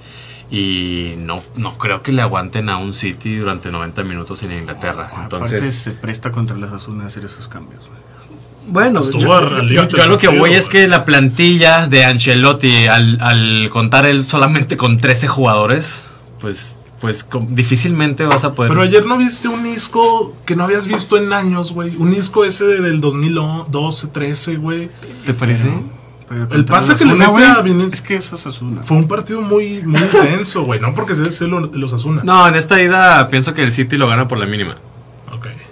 [0.50, 5.08] Y no, no creo que le aguanten a un City durante 90 minutos en Inglaterra.
[5.08, 7.88] Aparte Entonces, se presta contra las Asunas hacer esos cambios.
[7.88, 8.07] güey.
[8.68, 14.06] Bueno, Estuvo yo, lo que voy es que la plantilla de Ancelotti, al, al contar
[14.06, 16.04] él solamente con 13 jugadores,
[16.40, 18.70] pues, pues com- difícilmente vas a poder...
[18.70, 21.96] Pero ayer no viste un Isco que no habías visto en años, güey.
[21.98, 24.90] Un Isco ese de- del 2012, 13, güey.
[25.26, 25.70] ¿Te parece?
[26.30, 28.82] Pero El pase que le Asuna, mete a güey, Vini- Es que eso es Asuna.
[28.84, 30.80] Fue un partido muy, muy intenso, güey.
[30.82, 32.22] No porque sea sea lo- los Asuna.
[32.26, 34.76] No, en esta ida pienso que el City lo gana por la mínima.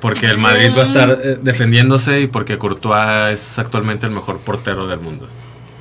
[0.01, 4.39] Porque el Madrid va a estar eh, defendiéndose y porque Courtois es actualmente el mejor
[4.39, 5.27] portero del mundo.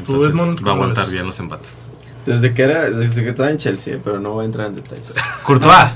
[0.05, 1.13] ¿Tú, Entonces va a aguantar ves?
[1.13, 1.71] bien los empates.
[2.27, 5.13] Desde que era, desde que estaba en Chelsea, pero no voy a entrar en detalles.
[5.43, 5.91] Courtois.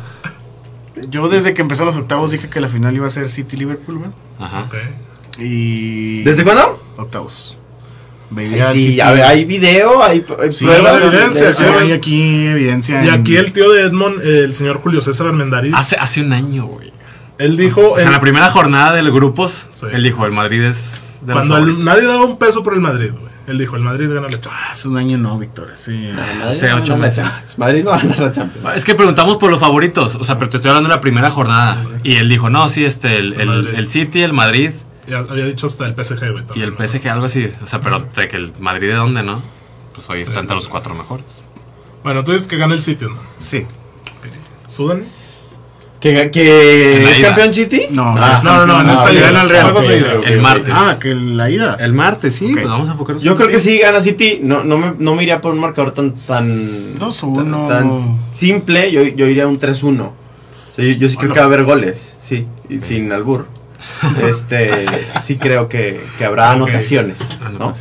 [1.11, 4.11] Yo desde que empezó los octavos dije que la final iba a ser City-Liverpool, güey.
[4.39, 4.63] Ajá.
[4.63, 4.75] Ok.
[5.39, 6.23] Y...
[6.25, 6.83] ¿Desde cuándo?
[6.97, 7.57] Octavos.
[8.31, 10.95] Veía sí, City- a ver, hay video, hay, hay Sí, pruebas.
[11.03, 13.03] hay evidencia, de- sí, hay hay aquí evidencia.
[13.05, 16.33] Y en- aquí el tío de Edmond, el señor Julio César Armendariz, Hace, hace un
[16.35, 16.93] año, güey.
[17.39, 19.87] Él dijo, O sea, en la primera jornada de los grupos, Sí.
[19.93, 23.11] él dijo, el Madrid es de cuando el- nadie daba un peso por el Madrid,
[23.13, 23.29] güey.
[23.49, 24.57] Él dijo, el Madrid gana la Champions.
[24.61, 25.73] Ah, Hace un año no, Víctor.
[25.75, 26.11] Sí.
[26.13, 27.59] Ah, Madrid Hace no va a ocho ganar la meses.
[27.59, 28.77] Madrid no va a ganar la Champions.
[28.77, 31.31] Es que preguntamos por los favoritos, o sea, pero te estoy hablando de la primera
[31.31, 31.75] jornada.
[32.03, 34.73] Y él dijo, no, sí, este, el, El el, City, el Madrid
[35.09, 36.45] Ya había dicho hasta el PSG, güey.
[36.57, 36.75] y el.
[36.77, 37.51] PSG, algo así.
[37.63, 39.43] O sea, pero de que el Madrid de dónde, ¿no?
[39.95, 41.25] Pues hoy Sí, está entre los cuatro mejores.
[42.05, 43.17] Bueno, tú dices que gana el sitio, ¿no?
[43.41, 43.67] Sí.
[44.77, 45.05] ¿Tú, Dani?
[46.01, 47.29] ¿Que, que es ida.
[47.29, 47.87] campeón City?
[47.91, 49.63] No, Ah, no, no, no, ah, esta ok, ida, gana el Real.
[49.65, 50.19] juegos de ok, ida.
[50.21, 50.75] ok, El martes.
[50.77, 51.77] Ah, que la ida.
[51.81, 53.23] El martes, sí, pues vamos a enfocarnos.
[53.25, 53.71] Yo en creo que sí.
[53.71, 54.39] sí gana City.
[54.43, 57.69] No, no, me, no me iría por un marcador tan tan, 2-1.
[57.69, 58.93] tan, tan simple.
[58.93, 60.11] Yo, yo iría a un 3-1.
[60.77, 61.35] Sí, yo sí creo Bueno.
[61.35, 62.15] que va a haber goles.
[62.23, 63.49] Sí, y sin albur.
[64.29, 64.87] Este,
[65.25, 66.57] sí creo que, que habrá Ok.
[66.57, 67.19] anotaciones.
[67.59, 67.73] ¿no?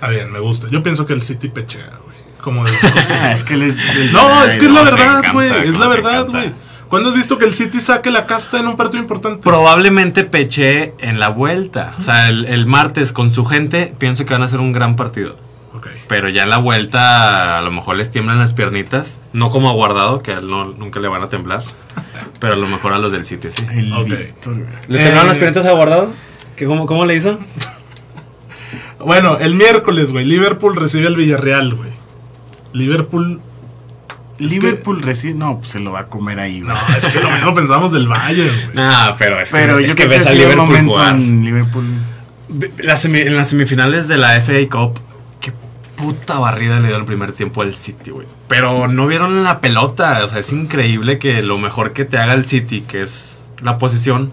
[0.00, 0.68] Ah, bien, me gusta.
[0.70, 2.16] Yo pienso que el City pechea, güey.
[2.40, 2.72] Como de
[3.10, 5.50] Ah, es que le- le- No, es que es la no, verdad, güey.
[5.68, 6.52] Es la verdad, güey.
[6.88, 9.40] ¿Cuándo has visto que el City saque la casta en un partido importante?
[9.42, 11.92] Probablemente peché en la vuelta.
[11.98, 14.96] O sea, el, el martes con su gente, pienso que van a hacer un gran
[14.96, 15.36] partido.
[15.74, 15.88] Ok.
[16.08, 19.20] Pero ya en la vuelta a lo mejor les tiemblan las piernitas.
[19.34, 21.62] No como a Guardado, que a él no, nunca le van a temblar.
[22.40, 23.66] Pero a lo mejor a los del City, sí.
[23.70, 24.06] El Ok.
[24.08, 24.66] Víctor, güey.
[24.88, 26.10] ¿Le Eh, temblaron las piernitas a Guardado?
[26.56, 27.38] ¿Qué, cómo, ¿Cómo le hizo?
[29.00, 30.24] Bueno, el miércoles, güey.
[30.24, 31.90] Liverpool recibe al Villarreal, güey.
[32.72, 33.40] Liverpool.
[34.38, 35.34] Es Liverpool recibe.
[35.34, 36.74] No, pues se lo va a comer ahí, que- güey.
[36.88, 38.74] no, es que lo mismo pensamos del Bayern, güey.
[38.76, 41.14] Nah, pero es Pero que, yo es que que ves a Liverpool momento jugar.
[41.14, 41.84] en Liverpool.
[42.48, 44.98] Ve- la semi- en las semifinales de la FA Cup,
[45.40, 45.52] qué
[45.96, 48.26] puta barrida le dio el primer tiempo al City, güey.
[48.48, 50.24] Pero no vieron la pelota.
[50.24, 53.76] O sea, es increíble que lo mejor que te haga el City, que es la
[53.78, 54.32] posición,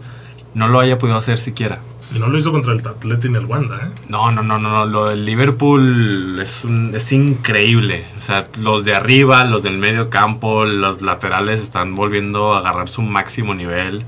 [0.53, 1.79] no lo haya podido hacer siquiera.
[2.13, 4.01] Y no lo hizo contra el Atleti ni el Wanda, ¿eh?
[4.09, 4.85] No, no, no, no, no.
[4.85, 8.05] Lo del Liverpool es, un- es increíble.
[8.17, 12.89] O sea, los de arriba, los del medio campo, los laterales están volviendo a agarrar
[12.89, 14.03] su máximo nivel.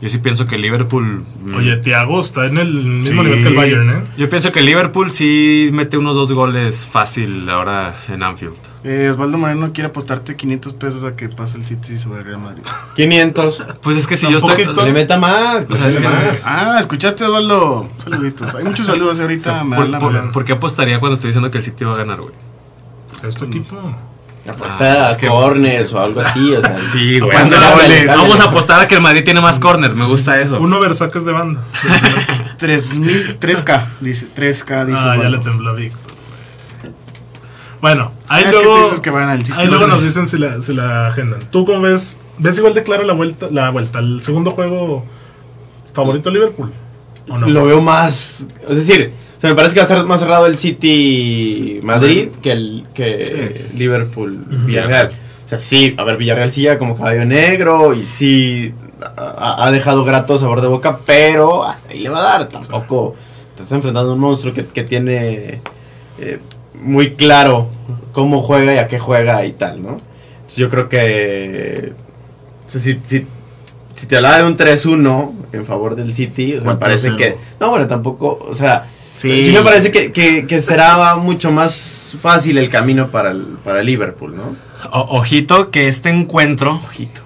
[0.00, 1.24] Yo sí pienso que Liverpool.
[1.42, 3.28] mm, Oye, Thiago está en el mismo Sí.
[3.28, 4.02] nivel que el Bayern, ¿eh?
[4.18, 8.54] Yo pienso que Liverpool sí mete unos dos goles fácil ahora en Anfield.
[8.82, 12.40] Eh, Osvaldo Moreno quiere apostarte 500 pesos a que pase el City sobre el Real
[12.40, 12.62] Madrid.
[12.96, 13.62] 500.
[13.82, 14.66] Pues es que si yo estoy.
[14.84, 15.64] Le meta más.
[15.70, 16.42] O sea, es le que- meta más.
[16.44, 17.88] Ah, ¿escuchaste, Osvaldo?
[18.02, 18.54] Saluditos.
[18.54, 19.64] Hay muchos saludos ahorita.
[19.64, 20.32] me ¿Por, dan la por- mano.
[20.32, 22.34] por qué apostaría cuando estoy diciendo que el City va a ganar, güey?
[23.26, 23.76] Es tu equipo.
[24.48, 26.52] Apuesta Ah, a es que- corners o algo así.
[26.54, 27.34] O sea, Sí, güey.
[27.34, 28.06] Apuesta goles.
[28.08, 29.94] Vamos a apostar a que el Madrid tiene más corners.
[29.94, 30.58] Me gusta eso.
[30.60, 31.60] Uno ver saques de banda.
[32.58, 34.28] 3000, 3K, dice.
[34.36, 36.12] 3K, dice ah, ya le tembló a Víctor.
[37.80, 39.94] Bueno, ahí Ah, que luego, dices que van al ahí luego ¿no?
[39.96, 41.40] nos dicen si la, si la agendan.
[41.50, 42.16] ¿Tú cómo ves?
[42.38, 45.04] ¿Ves igual de clara la vuelta, la vuelta, el segundo juego
[45.92, 46.72] favorito de Liverpool?
[47.28, 47.46] ¿O no?
[47.46, 48.46] Lo veo más.
[48.68, 49.12] Es decir,
[49.44, 53.66] sea, me parece que va a estar más cerrado el City Madrid que el que
[53.74, 55.12] Liverpool Villarreal.
[55.44, 58.72] O sea, sí, a ver, Villarreal sí ya como caballo negro y sí
[59.18, 62.48] ha, ha dejado grato sabor de boca, pero hasta ahí le va a dar.
[62.48, 63.14] Tampoco
[63.54, 65.60] te estás enfrentando a un monstruo que, que tiene
[66.18, 66.38] eh,
[66.80, 67.68] muy claro
[68.12, 69.98] cómo juega y a qué juega y tal, ¿no?
[70.36, 71.92] Entonces, yo creo que.
[72.66, 73.26] O sea, si, si,
[73.94, 76.78] si te hablaba de un 3-1 en favor del City, o sea, me 4-0.
[76.78, 77.36] parece que.
[77.60, 78.38] No, bueno, tampoco.
[78.48, 78.86] O sea,
[79.16, 79.44] Sí.
[79.44, 83.80] sí, me parece que, que, que será mucho más fácil el camino para el, para
[83.80, 84.56] el Liverpool, ¿no?
[84.90, 87.22] O- ojito que este encuentro Ojito.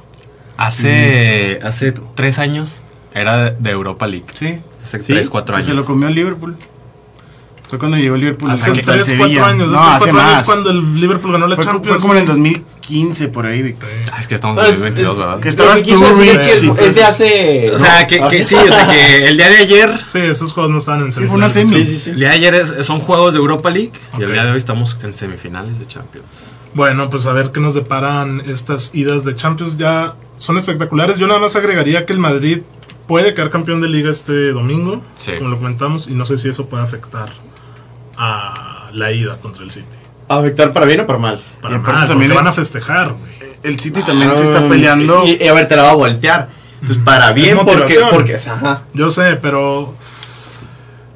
[0.56, 2.82] hace, hace tres años
[3.14, 4.26] era de- Europa League.
[4.34, 4.58] Sí.
[4.82, 5.66] Hace Sí, tres, cuatro años.
[5.66, 6.56] Se lo comió el Liverpool.
[7.68, 8.50] Fue cuando llegó el Liverpool.
[8.50, 9.46] Hace al 3, 4 Sevilla.
[9.46, 9.70] años.
[9.70, 10.46] No, hace 4 años más.
[10.46, 11.88] cuando el Liverpool ganó la Fue, co- Champions.
[11.96, 13.74] fue como en el 2015, por ahí.
[13.74, 13.80] Sí.
[14.10, 15.40] Ah, es que estamos en Pues, 2022, es- ¿verdad?
[15.40, 17.70] Que estabas tú, es Rich, que es todo de hace.
[17.74, 20.72] O sea, que, que sí, o sea, que el día de ayer, Sí, esos juegos
[20.72, 21.88] no estaban en Sí, fue una semifinales.
[21.88, 21.96] semi.
[21.96, 22.10] Sí, sí, sí.
[22.10, 24.56] el día de ayer es- son juegos de Europa League y el día de hoy
[24.56, 26.56] estamos en semifinales de Champions.
[26.74, 29.76] Bueno, pues a ver qué nos deparan estas idas de Champions.
[29.76, 31.18] Ya son espectaculares.
[31.18, 32.60] Yo nada más agregaría que el Madrid
[33.06, 35.32] puede quedar campeón de liga este domingo, Sí.
[35.38, 37.30] como lo comentamos, y no sé si eso puede afectar
[38.18, 39.86] a la ida contra el City.
[40.28, 41.40] ¿Afectar para bien o para mal?
[41.62, 43.38] Para Y mal, también van a festejar, güey.
[43.62, 45.24] El City también se está Ah, peleando.
[45.26, 46.48] Y, y a ver, te la va a voltear.
[46.84, 47.94] Pues para bien, porque.
[48.10, 48.82] porque ajá.
[48.94, 49.94] Yo sé, pero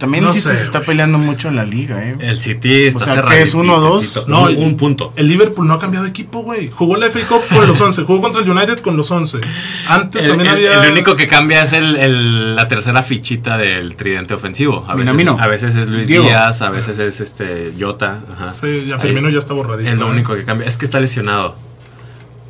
[0.03, 2.17] También No el City sé, se está peleando mucho en la liga, ¿eh?
[2.19, 3.25] El City está O sea.
[3.25, 4.25] ¿qué es, uno o dos?
[4.27, 5.13] No, un, un punto.
[5.15, 6.69] El Liverpool no ha cambiado de equipo, güey.
[6.71, 8.03] Jugó la FA Cup con los 11.
[8.03, 9.39] Jugó contra el United con los 11.
[9.87, 10.85] Antes El, también el- había.
[10.85, 14.85] el único que cambia es el, el- la tercera fichita del tridente ofensivo.
[14.89, 15.37] A veces, Minamino.
[15.41, 16.25] a veces es Luis Diego.
[16.25, 18.21] Díaz, a veces es este Jota.
[18.35, 18.55] Ajá.
[18.55, 19.89] Sí, ya Ahí- Firmino ya está borradito.
[19.89, 20.11] Es lo ¿eh?
[20.11, 20.67] único que cambia.
[20.67, 21.55] Es que está lesionado.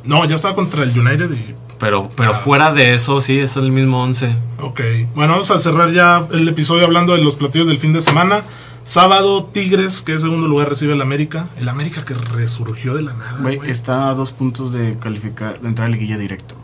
[0.03, 1.55] No, ya estaba contra el United y.
[1.83, 2.35] Pero, pero Ah.
[2.35, 4.35] fuera de eso, sí, es el mismo 11.
[4.61, 4.79] Ok.
[5.15, 8.41] Bueno, vamos a cerrar ya el episodio hablando de los platillos del fin de semana.
[8.85, 11.47] Sábado, Tigres, que es segundo lugar, recibe el América.
[11.59, 13.37] El América que resurgió de la nada.
[13.41, 13.71] Güey, güey.
[13.71, 16.55] está a dos puntos de calificar, de entrar a liguilla directo.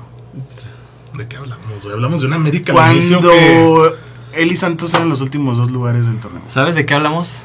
[1.17, 1.93] ¿De qué hablamos, güey?
[1.93, 3.91] Hablamos de un América Cuando que.
[4.33, 6.41] él y Santos eran los últimos dos lugares del torneo.
[6.45, 7.43] ¿Sabes de qué hablamos?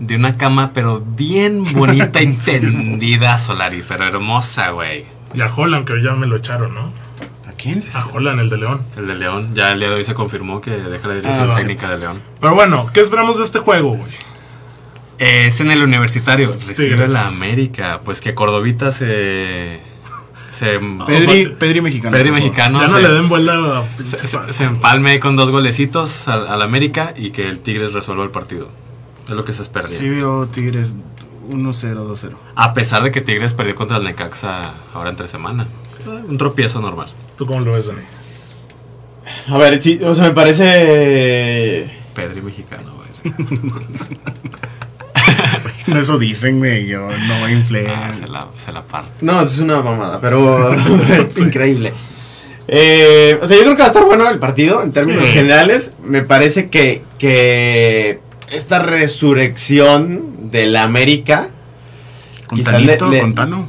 [0.00, 3.82] De una cama, pero bien bonita y tendida, Solari.
[3.86, 5.04] Pero hermosa, güey.
[5.34, 6.92] Y a Holland, que ya me lo echaron, ¿no?
[7.48, 7.84] ¿A quién?
[7.94, 8.82] A Holland, el de León.
[8.96, 9.54] El de León.
[9.54, 12.22] Ya el día de hoy se confirmó que deja la dirección Ah, técnica de León.
[12.40, 14.12] Pero bueno, ¿qué esperamos de este juego, güey?
[15.18, 16.52] Es en el universitario.
[16.66, 17.12] Recibe Tigres.
[17.12, 18.00] la América.
[18.04, 19.80] Pues que Cordovita se.
[20.50, 20.78] Se.
[21.06, 22.16] Pedri, Pedri mexicano.
[22.16, 22.80] Pedri mexicano.
[22.80, 26.26] ya no se- le den vuelta a se, se- pa- se empalme con dos golecitos
[26.28, 28.68] al, al América y que el Tigres resuelva el partido.
[29.28, 29.96] Es lo que se esperaría.
[29.96, 30.96] Sí vio Tigres
[31.48, 32.30] 1-0, 2-0.
[32.54, 35.66] A pesar de que Tigres perdió contra el Necaxa ahora entre semana.
[36.06, 37.08] Eh, Un tropiezo normal.
[37.36, 38.00] ¿Tú cómo lo ves, Dani?
[39.48, 41.90] A ver, sí, o sea, me parece.
[42.14, 43.34] Pedri mexicano, güey.
[45.86, 46.86] No, eso dicen, güey.
[46.86, 47.88] Yo no inflé.
[47.88, 49.10] Ah, se la, se la parte.
[49.20, 50.72] No, es una mamada, pero
[51.28, 51.92] es increíble.
[52.66, 55.92] Eh, o sea, yo creo que va a estar bueno el partido en términos generales.
[56.02, 58.20] Me parece que, que
[58.50, 61.48] esta resurrección del América
[62.46, 62.80] Con quizás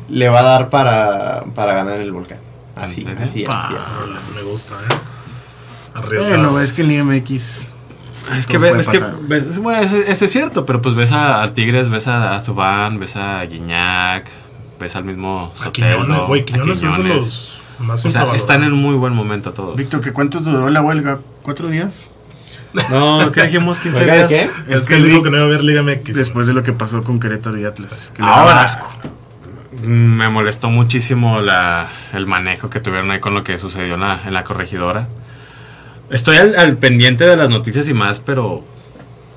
[0.10, 2.40] le, va a dar para, para ganar el volcán.
[2.76, 4.32] Así, así, así, así.
[4.36, 4.94] me gusta, ¿eh?
[5.94, 6.30] Arriesgado.
[6.44, 7.70] Bueno, es que el MX.
[8.36, 11.42] Es que, es que ves- es- bueno, eso, eso es cierto, pero pues ves a,
[11.44, 14.28] a Tigres, ves a, a Zubán, ves a Guiñac,
[14.80, 17.16] ves al mismo Quiñones, güey, Quiñones es de Quiñones.
[17.16, 19.76] los más O sea, están en un muy buen momento todos.
[19.76, 21.20] Víctor, ¿qué cuánto duró la huelga?
[21.44, 22.10] ¿Cuatro días?
[22.92, 23.80] No, ¿qué dijimos?
[23.80, 24.30] 15 ¿Oiga, de días.
[24.30, 24.74] qué?
[24.74, 26.14] Es, Es que que él dijo que no iba a haber Liga MX.
[26.14, 28.12] Después de lo que pasó con Querétaro y Atlas.
[28.16, 28.64] Que Ahora.
[28.64, 28.92] asco.
[29.84, 34.20] Me molestó muchísimo la, el manejo que tuvieron ahí con lo que sucedió en la,
[34.26, 35.08] en la corregidora.
[36.10, 38.64] Estoy al, al pendiente de las noticias y más, pero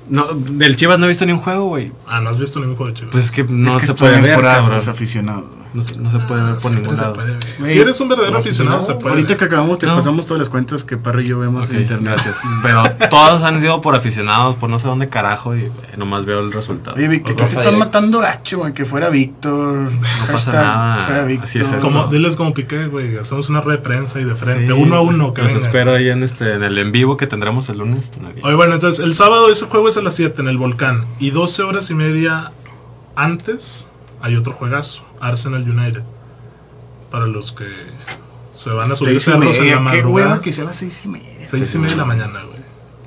[0.07, 1.91] no, del Chivas no he visto ni un juego, güey.
[2.07, 3.11] Ah, no has visto ningún juego de Chivas.
[3.11, 5.45] Pues es que no es que se puede ver, aficionados.
[5.71, 7.13] No, se- no se puede ver por Siempre ningún se lado.
[7.13, 7.39] puede ver.
[7.59, 9.37] Güey, Si eres un verdadero aficionado, se puede Ahorita ver.
[9.37, 9.95] que acabamos, te No.
[9.95, 12.13] pasamos todas las cuentas que Parra y yo vemos en internet.
[12.15, 12.39] gracias.
[12.63, 16.39] Pero todos han sido por aficionados, por no sé dónde carajo, y eh, nomás veo
[16.39, 16.97] el resultado.
[16.97, 17.37] Oye, Víctor, Ok.
[17.37, 18.73] ¿qué te están matando gacho, man?
[18.73, 19.75] Que fuera Víctor.
[19.77, 19.91] No
[20.31, 21.43] pasa nada, Fuera Víctor.
[21.47, 21.67] así es.
[21.75, 23.17] Como, diles como Piqué, güey.
[23.17, 24.65] Hacemos una rueda de prensa y de frente.
[24.65, 25.33] Sí, uno a uno.
[25.35, 25.65] Que Los venga.
[25.65, 28.11] espero ahí en, este, en el en vivo que tendremos el lunes.
[28.41, 31.05] Oye, bueno, entonces el sábado ese juego es a las 7 en el Volcán.
[31.19, 32.53] Y 12 horas y media
[33.15, 33.87] antes
[34.21, 35.03] hay otro juegazo.
[35.21, 36.01] Arsenal United.
[37.11, 37.65] Para los que
[38.51, 40.09] se van a subir Seis cerros en la Qué madrugada.
[40.29, 41.27] hueva que sea a las seis y media.
[41.45, 42.59] 6 y media de la mañana, güey.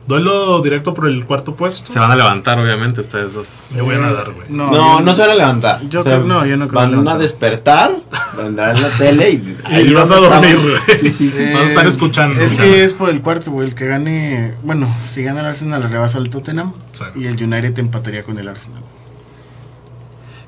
[0.05, 1.93] Duelo directo por el cuarto puesto.
[1.93, 3.47] Se van a levantar, obviamente, ustedes dos.
[3.73, 4.49] Me voy a nadar, güey.
[4.49, 5.89] No, yo- no se van a levantar.
[5.89, 7.15] Yo creo- no, yo no creo Van levantar.
[7.15, 7.97] a despertar,
[8.37, 9.59] vendrán en la tele y.
[9.89, 11.01] Y vas a dormir, güey.
[11.01, 11.45] Sí, sí, sí.
[11.53, 12.43] Vas a estar escuchando.
[12.43, 13.69] Es que es por el cuarto, güey.
[13.69, 14.55] El que gane.
[14.65, 16.73] Bueno, si gana el Arsenal, le rebasa al Tottenham.
[16.91, 17.05] Sí.
[17.15, 18.83] Y el United empataría con el Arsenal.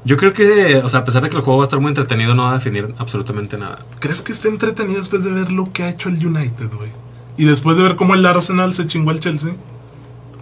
[0.05, 1.89] Yo creo que, o sea, a pesar de que el juego va a estar muy
[1.89, 3.79] entretenido, no va a definir absolutamente nada.
[4.01, 6.91] ¿Crees que esté entretenido después de ver lo que ha hecho el United, güey?
[7.39, 9.53] Y después de ver cómo el Arsenal se chingó al Chelsea.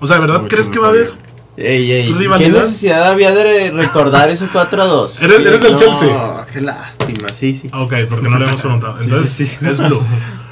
[0.01, 1.13] O sea, ¿de verdad crees que va a haber?
[1.57, 5.19] Ey, ey, ¿Qué necesidad había de recordar ese 4 a 2?
[5.23, 6.47] ¿Eres- eres del no, Chelsea?
[6.53, 7.71] Qué lástima, sí, sí.
[7.73, 8.97] Ok, porque no le hemos preguntado.
[9.01, 10.03] Entonces, es blue.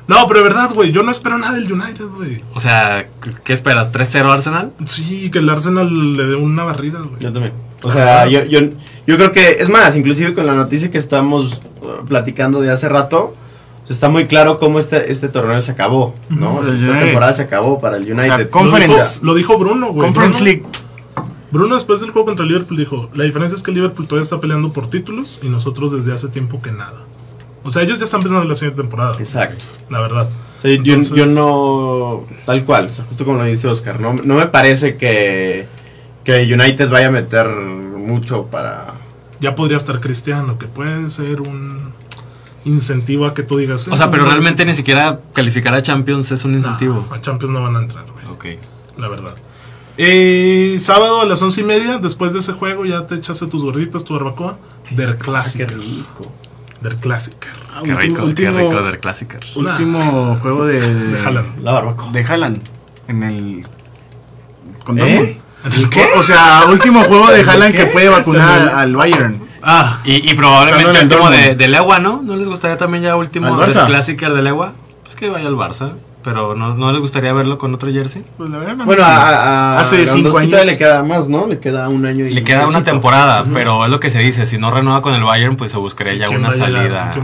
[0.06, 2.42] No, pero de verdad, güey, yo no espero nada del United, güey.
[2.54, 3.08] O sea,
[3.44, 3.90] ¿qué esperas?
[3.92, 4.72] ¿3-0 Arsenal?
[4.84, 7.20] Sí, que el Arsenal le dé una barrida, güey.
[7.20, 7.52] Yo también.
[7.83, 8.61] O sea, yo, yo,
[9.07, 12.89] yo creo que, es más, inclusive con la noticia que estamos uh, platicando de hace
[12.89, 13.35] rato,
[13.89, 16.57] o está muy claro cómo este, este torneo se acabó, ¿no?
[16.57, 18.24] O sea, esta temporada se acabó para el United.
[18.26, 18.95] sea, Lo Conference.
[18.95, 20.07] dijo, lo dijo Bruno, güey.
[20.07, 20.62] Conference Bruno- League.
[21.51, 24.22] Bruno después del juego contra el Liverpool dijo, la diferencia es que el Liverpool todavía
[24.22, 26.99] está peleando por títulos y nosotros desde hace tiempo que nada.
[27.64, 29.64] O sea, ellos ya están pensando en la siguiente temporada, Exacto.
[29.91, 30.28] la verdad.
[30.59, 33.99] O sea, yo, Entonces- yo no, tal cual, o sea, justo como lo dice Oscar,
[34.01, 35.66] no, no me parece que,
[36.31, 38.95] que United vaya a meter mucho para...
[39.41, 41.93] Ya podría estar Cristiano, que puede ser un
[42.64, 43.89] incentivo a que tú digas...
[43.89, 44.68] O sea, "Eh, pero no, realmente sí".
[44.68, 47.07] ni siquiera calificar a Champions es un incentivo.
[47.09, 48.26] No, a Champions no van a entrar, güey.
[48.26, 48.61] Ok.
[48.99, 49.35] la verdad.
[49.97, 53.62] Eh, sábado a las once y media, después de ese juego, ya te echaste tus
[53.62, 54.59] gorditas, tu barbacoa.
[54.91, 56.33] Der Ah, qué rico.
[56.83, 56.97] Der.
[57.74, 59.57] Ah, Qué último- rico, qué último- rico del Clásicos.
[59.57, 61.61] Último juego de, De Haaland.
[61.62, 62.12] La barbacoa.
[62.12, 62.62] de Haaland
[63.09, 63.66] en el
[64.85, 65.39] Con ¿Eh?
[65.62, 65.84] Dortmund.
[65.84, 66.06] ¿El qué?
[66.16, 69.40] O sea, último juego de Haaland que puede vacunar al, al Bayern.
[69.62, 71.58] Ah, Y, probablemente en el último de, Dortmund.
[71.58, 72.20] de Legua, ¿no?
[72.22, 73.86] ¿No les gustaría también ya último ¿Al del?
[73.86, 74.72] Clásico de Legua?
[75.04, 75.92] Pues que vaya al Barça.
[76.22, 78.22] Pero ¿no, ¿no les gustaría verlo con otro jersey?
[78.36, 80.66] Pues la verdad, no Bueno, a, a- hace a cinco años.
[80.66, 81.46] le queda más, ¿no?
[81.46, 84.44] Le queda un año y Le queda una temporada, pero es lo que se dice.
[84.44, 87.14] Si no renueva con el Bayern, pues se buscaría ya ¿quién una salida.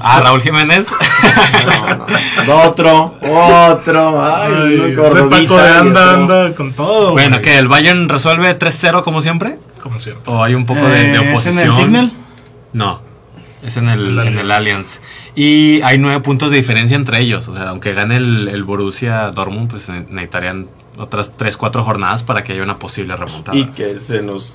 [0.00, 0.86] Ah, Raúl Jiménez.
[1.66, 2.56] No, no.
[2.62, 4.24] Otro, otro.
[4.24, 4.96] Ay, Ay,
[5.28, 7.12] Paco de anda, con todo.
[7.12, 9.58] bueno, que el Bayern resuelve 3-0 como siempre.
[9.82, 10.22] Como siempre.
[10.32, 11.58] ¿O hay un poco de, de Eh, ¿Es oposición?
[11.58, 12.12] en el Signal?
[12.72, 13.00] No,
[13.62, 15.00] es en el, El en el Allianz.
[15.34, 17.48] Y hay nueve puntos de diferencia entre ellos.
[17.48, 22.42] O sea, aunque gane el, el Borussia Dortmund, pues ne- necesitarían otras 3-4 jornadas para
[22.44, 23.56] que haya una posible remontada.
[23.56, 24.54] Y que se nos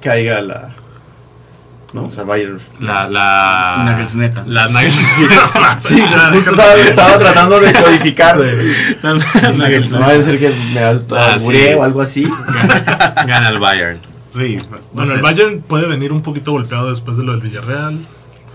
[0.00, 0.74] caiga la.
[1.92, 2.04] ¿No?
[2.06, 2.58] O sea, Bayern.
[2.80, 3.82] La, la...
[3.84, 4.44] Nagelsneta.
[4.46, 4.92] La Nagels-
[5.78, 8.38] Sí, justo estaba, estaba tratando de codificar.
[8.38, 11.74] la- No vaya a ser que me Ah, alburé sí.
[11.74, 12.26] o algo así.
[13.26, 14.00] Gana el Bayern.
[14.32, 15.16] Sí, pues, no Bueno, sé.
[15.16, 17.98] el Bayern puede venir un poquito golpeado después de lo del Villarreal.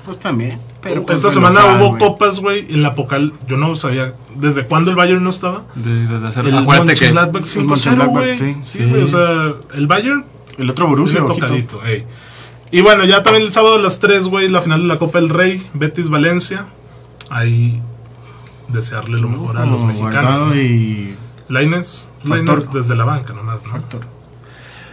[0.06, 0.58] Pues también.
[0.82, 3.34] Pero Esta contra el semana local, hubo copas, güey, en la Pocal.
[3.48, 5.66] Yo no sabía desde cuándo el Bayern no estaba.
[5.76, 8.36] De- desde hacer- El acuérdate que Mönchengladbach el 5-0, Mönchengladbach, güey.
[8.36, 8.56] sí.
[8.64, 8.86] Sí, Sí.
[8.86, 10.26] güey, o sea, el Bayern
[10.58, 11.84] El otro Borussia, ojito.
[11.86, 12.04] ey.
[12.72, 15.20] Y bueno, ya también el sábado a las 3, güey, la final de la Copa
[15.20, 16.66] del Rey, Betis Valencia.
[17.30, 17.82] Ahí
[18.68, 20.56] desearle lo mejor a los mexicanos.
[20.56, 21.16] Y
[21.50, 22.10] Laines.
[22.24, 23.72] Lainez desde la banca nomás, ¿no?
[23.72, 24.02] Factor.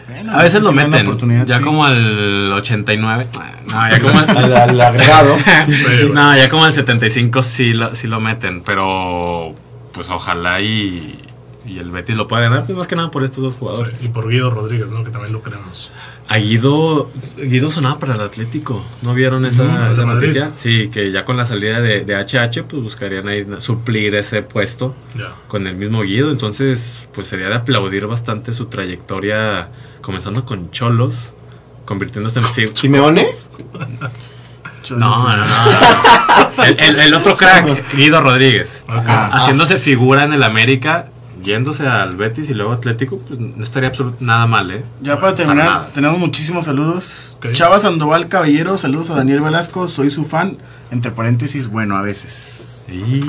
[0.09, 1.63] Bueno, A veces lo meten, ya sí.
[1.63, 3.27] como al 89.
[3.71, 5.37] No, ya como al, Al, al agregado.
[5.67, 9.55] Sí, no, ya como al 75 sí lo, sí lo meten, pero
[9.93, 11.19] pues ojalá y,
[11.67, 13.99] y el Betis lo pueda ganar, pues más que nada por estos dos jugadores.
[13.99, 15.03] Sí, y por Guido Rodríguez, ¿no?
[15.05, 15.91] Que también lo queremos.
[16.29, 20.53] A Guido, Guido sonaba para el Atlético, ¿no vieron esa, esa noticia?
[20.57, 24.95] Sí, que ya con la salida de, de HH pues buscarían ahí suplir ese puesto
[25.49, 29.69] con el mismo Guido, entonces pues sería de aplaudir bastante su trayectoria
[30.01, 31.33] comenzando con Cholos,
[31.85, 32.77] convirtiéndose en figura.
[32.77, 33.27] ¿Simeone?
[34.83, 35.37] Cholos, No, sí.
[35.37, 36.65] no, no.
[36.65, 38.85] El, el- el otro crack, Guido Rodríguez.
[38.87, 41.07] Haciéndose figura en el América,
[41.45, 44.85] yéndose al Betis y luego Atlético, pues no estaría absolutamente nada mal, ¿eh?
[45.03, 47.37] Ya para terminar, tenemos muchísimos saludos.
[47.39, 47.53] Ok.
[47.53, 50.57] Chava Sandoval Caballero, saludos a Daniel Velasco, soy su fan.
[50.91, 52.87] Entre paréntesis, bueno, a veces.
[52.93, 53.21] ¿Y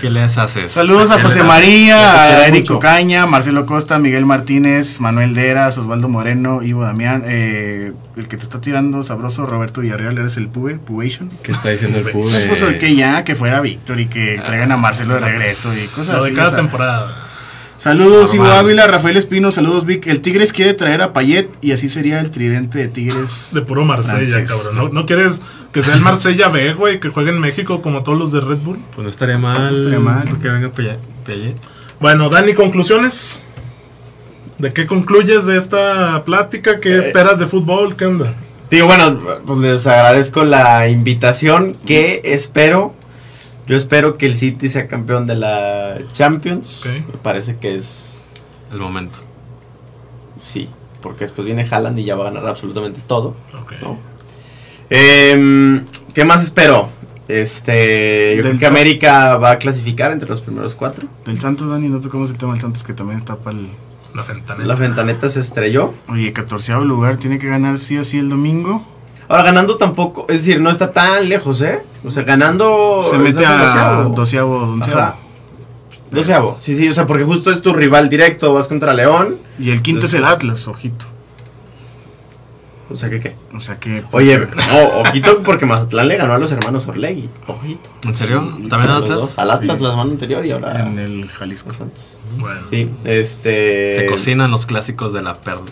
[0.00, 0.70] qué les haces?
[0.70, 2.70] Saludos a ¿Qué José María, a Eric.
[2.70, 8.44] Ocaña, Marcelo Costa, Miguel Martínez, Manuel Deras, Osvaldo Moreno, Ivo Damián, eh, el que te
[8.44, 11.28] está tirando sabroso, Roberto Villarreal, eres el Pube, Pubation.
[11.42, 12.46] ¿Qué está diciendo el pube?
[12.46, 16.16] Pues que ya, que fuera Víctor y que traigan a Marcelo de regreso y cosas
[16.16, 16.36] Lo de así.
[16.36, 16.60] cada o sea.
[16.60, 17.29] temporada.
[17.80, 18.44] Saludos, Ivo.
[18.44, 20.06] Ávila, Rafael Espino, saludos Vic.
[20.06, 23.50] El Tigres quiere traer a Payet y así sería el tridente de Tigres.
[23.54, 24.50] De puro Marsella, francés.
[24.50, 24.76] cabrón.
[24.76, 25.40] ¿No, no quieres
[25.72, 27.00] que sea el Marsella B, güey?
[27.00, 28.78] Que juegue en México como todos los de Red Bull.
[28.94, 29.70] Pues no estaría mal.
[29.70, 30.28] No estaría mal.
[30.42, 30.98] Que venga Pellet.
[32.00, 33.42] Bueno, Dani, conclusiones.
[34.58, 36.80] ¿De qué concluyes de esta plática?
[36.80, 37.96] ¿Qué Eh, esperas de fútbol?
[37.96, 38.34] ¿Qué onda?
[38.70, 41.78] Digo, bueno, pues les agradezco la invitación.
[41.86, 42.94] Que espero.
[43.70, 46.82] Yo espero que el City sea campeón de la Champions.
[46.84, 48.18] Me parece que es.
[48.72, 49.20] El momento.
[50.34, 50.68] Sí.
[51.00, 53.36] Porque después viene Haaland y ya va a ganar absolutamente todo.
[53.56, 53.74] Ok.
[53.80, 53.96] ¿no?
[54.90, 56.88] Em, ¿Qué más espero?
[57.28, 61.06] Este, yo creo que América va a clasificar entre los primeros cuatro.
[61.24, 63.68] Del Santos, Dani, no tocamos el tema del Santos que también está para el.
[64.16, 64.66] La Fentaneta.
[64.66, 65.94] La Ventaneta se estrelló.
[66.08, 68.84] Oye, 14 lugar, tiene que ganar sí o sí el domingo.
[69.30, 71.82] Ahora ganando tampoco, es decir, no está tan lejos, ¿eh?
[72.04, 74.08] O sea, ganando Se mete a doceavo.
[74.12, 74.98] doceavo, onceavo.
[75.00, 75.14] Ajá.
[76.10, 76.58] Doceavo.
[76.60, 79.36] Sí, sí, o sea, porque justo es tu rival directo, vas contra León.
[79.56, 81.06] Y el quinto es el Atlas, ojito.
[82.90, 83.36] O sea, que qué.
[83.54, 84.02] O sea que.
[84.10, 87.28] pues, Oye, no, ojito porque Mazatlán le ganó a los hermanos Orlegui.
[87.46, 87.88] Ojito.
[88.02, 88.40] ¿En serio?
[88.68, 89.38] ¿También al Atlas?
[89.38, 89.84] Al Atlas Sí.
[89.84, 91.72] la semana anterior y ahora en el Jalisco.
[91.72, 92.02] Santos.
[92.36, 92.62] Bueno.
[92.68, 93.94] Sí, este.
[93.94, 95.62] Se cocinan los clásicos de la perla.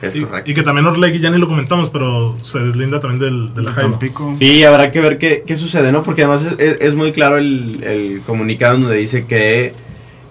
[0.00, 0.50] Es Y, correcto.
[0.50, 3.72] y que también Orlegui, ya ni lo comentamos, pero se deslinda también del, de la
[3.72, 3.98] Jaima.
[4.34, 6.02] Sí, habrá que ver qué, qué sucede, ¿no?
[6.04, 9.72] Porque además es, es- es muy claro el, el comunicado donde dice que...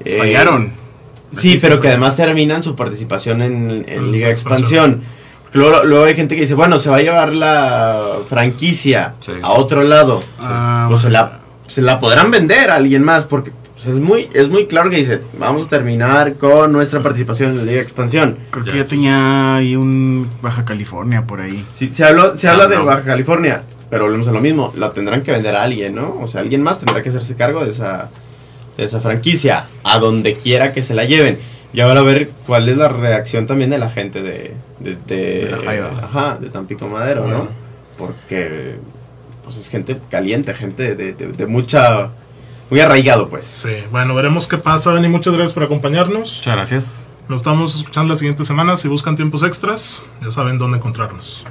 [0.05, 0.71] eh, Fallaron.
[1.37, 5.01] Sí, pero que además terminan su participación en, en Liga Expansión.
[5.53, 7.99] Luego, luego hay gente que dice, bueno, se va a llevar la
[8.29, 9.31] franquicia Sí.
[9.41, 10.21] a otro lado.
[10.39, 13.51] Ah, Pues se la, se la podrán vender a alguien más, porque
[13.83, 17.57] pues, es, muy, es muy claro que dice, vamos a terminar con nuestra participación en
[17.57, 18.37] la Liga Expansión.
[18.51, 18.71] Creo Ya.
[18.71, 21.63] que ya tenía ahí un Baja California por ahí.
[21.73, 22.77] Sí, se, habló, se habla de.
[22.77, 26.17] Baja California, pero volvemos a lo mismo, la tendrán que vender a alguien, ¿no?
[26.21, 28.09] O sea, alguien más tendrá que hacerse cargo de esa,
[28.77, 31.37] de esa franquicia, a donde quiera que se la lleven.
[31.73, 35.45] Y ahora a ver cuál es la reacción también de la gente de, de, de-
[35.45, 37.37] De la ajá, de Tampico Madero, Bueno.
[37.37, 37.47] ¿no?
[37.97, 38.75] Porque
[39.43, 42.09] pues es gente caliente, gente de, de- de mucha
[42.69, 43.45] muy arraigado, pues.
[43.45, 45.07] Sí, bueno, veremos qué pasa, Dani.
[45.09, 46.37] Muchas gracias por acompañarnos.
[46.37, 47.09] Muchas gracias.
[47.29, 48.77] Nos estamos escuchando la siguiente semana.
[48.77, 51.45] Si buscan tiempos extras, ya saben dónde encontrarnos.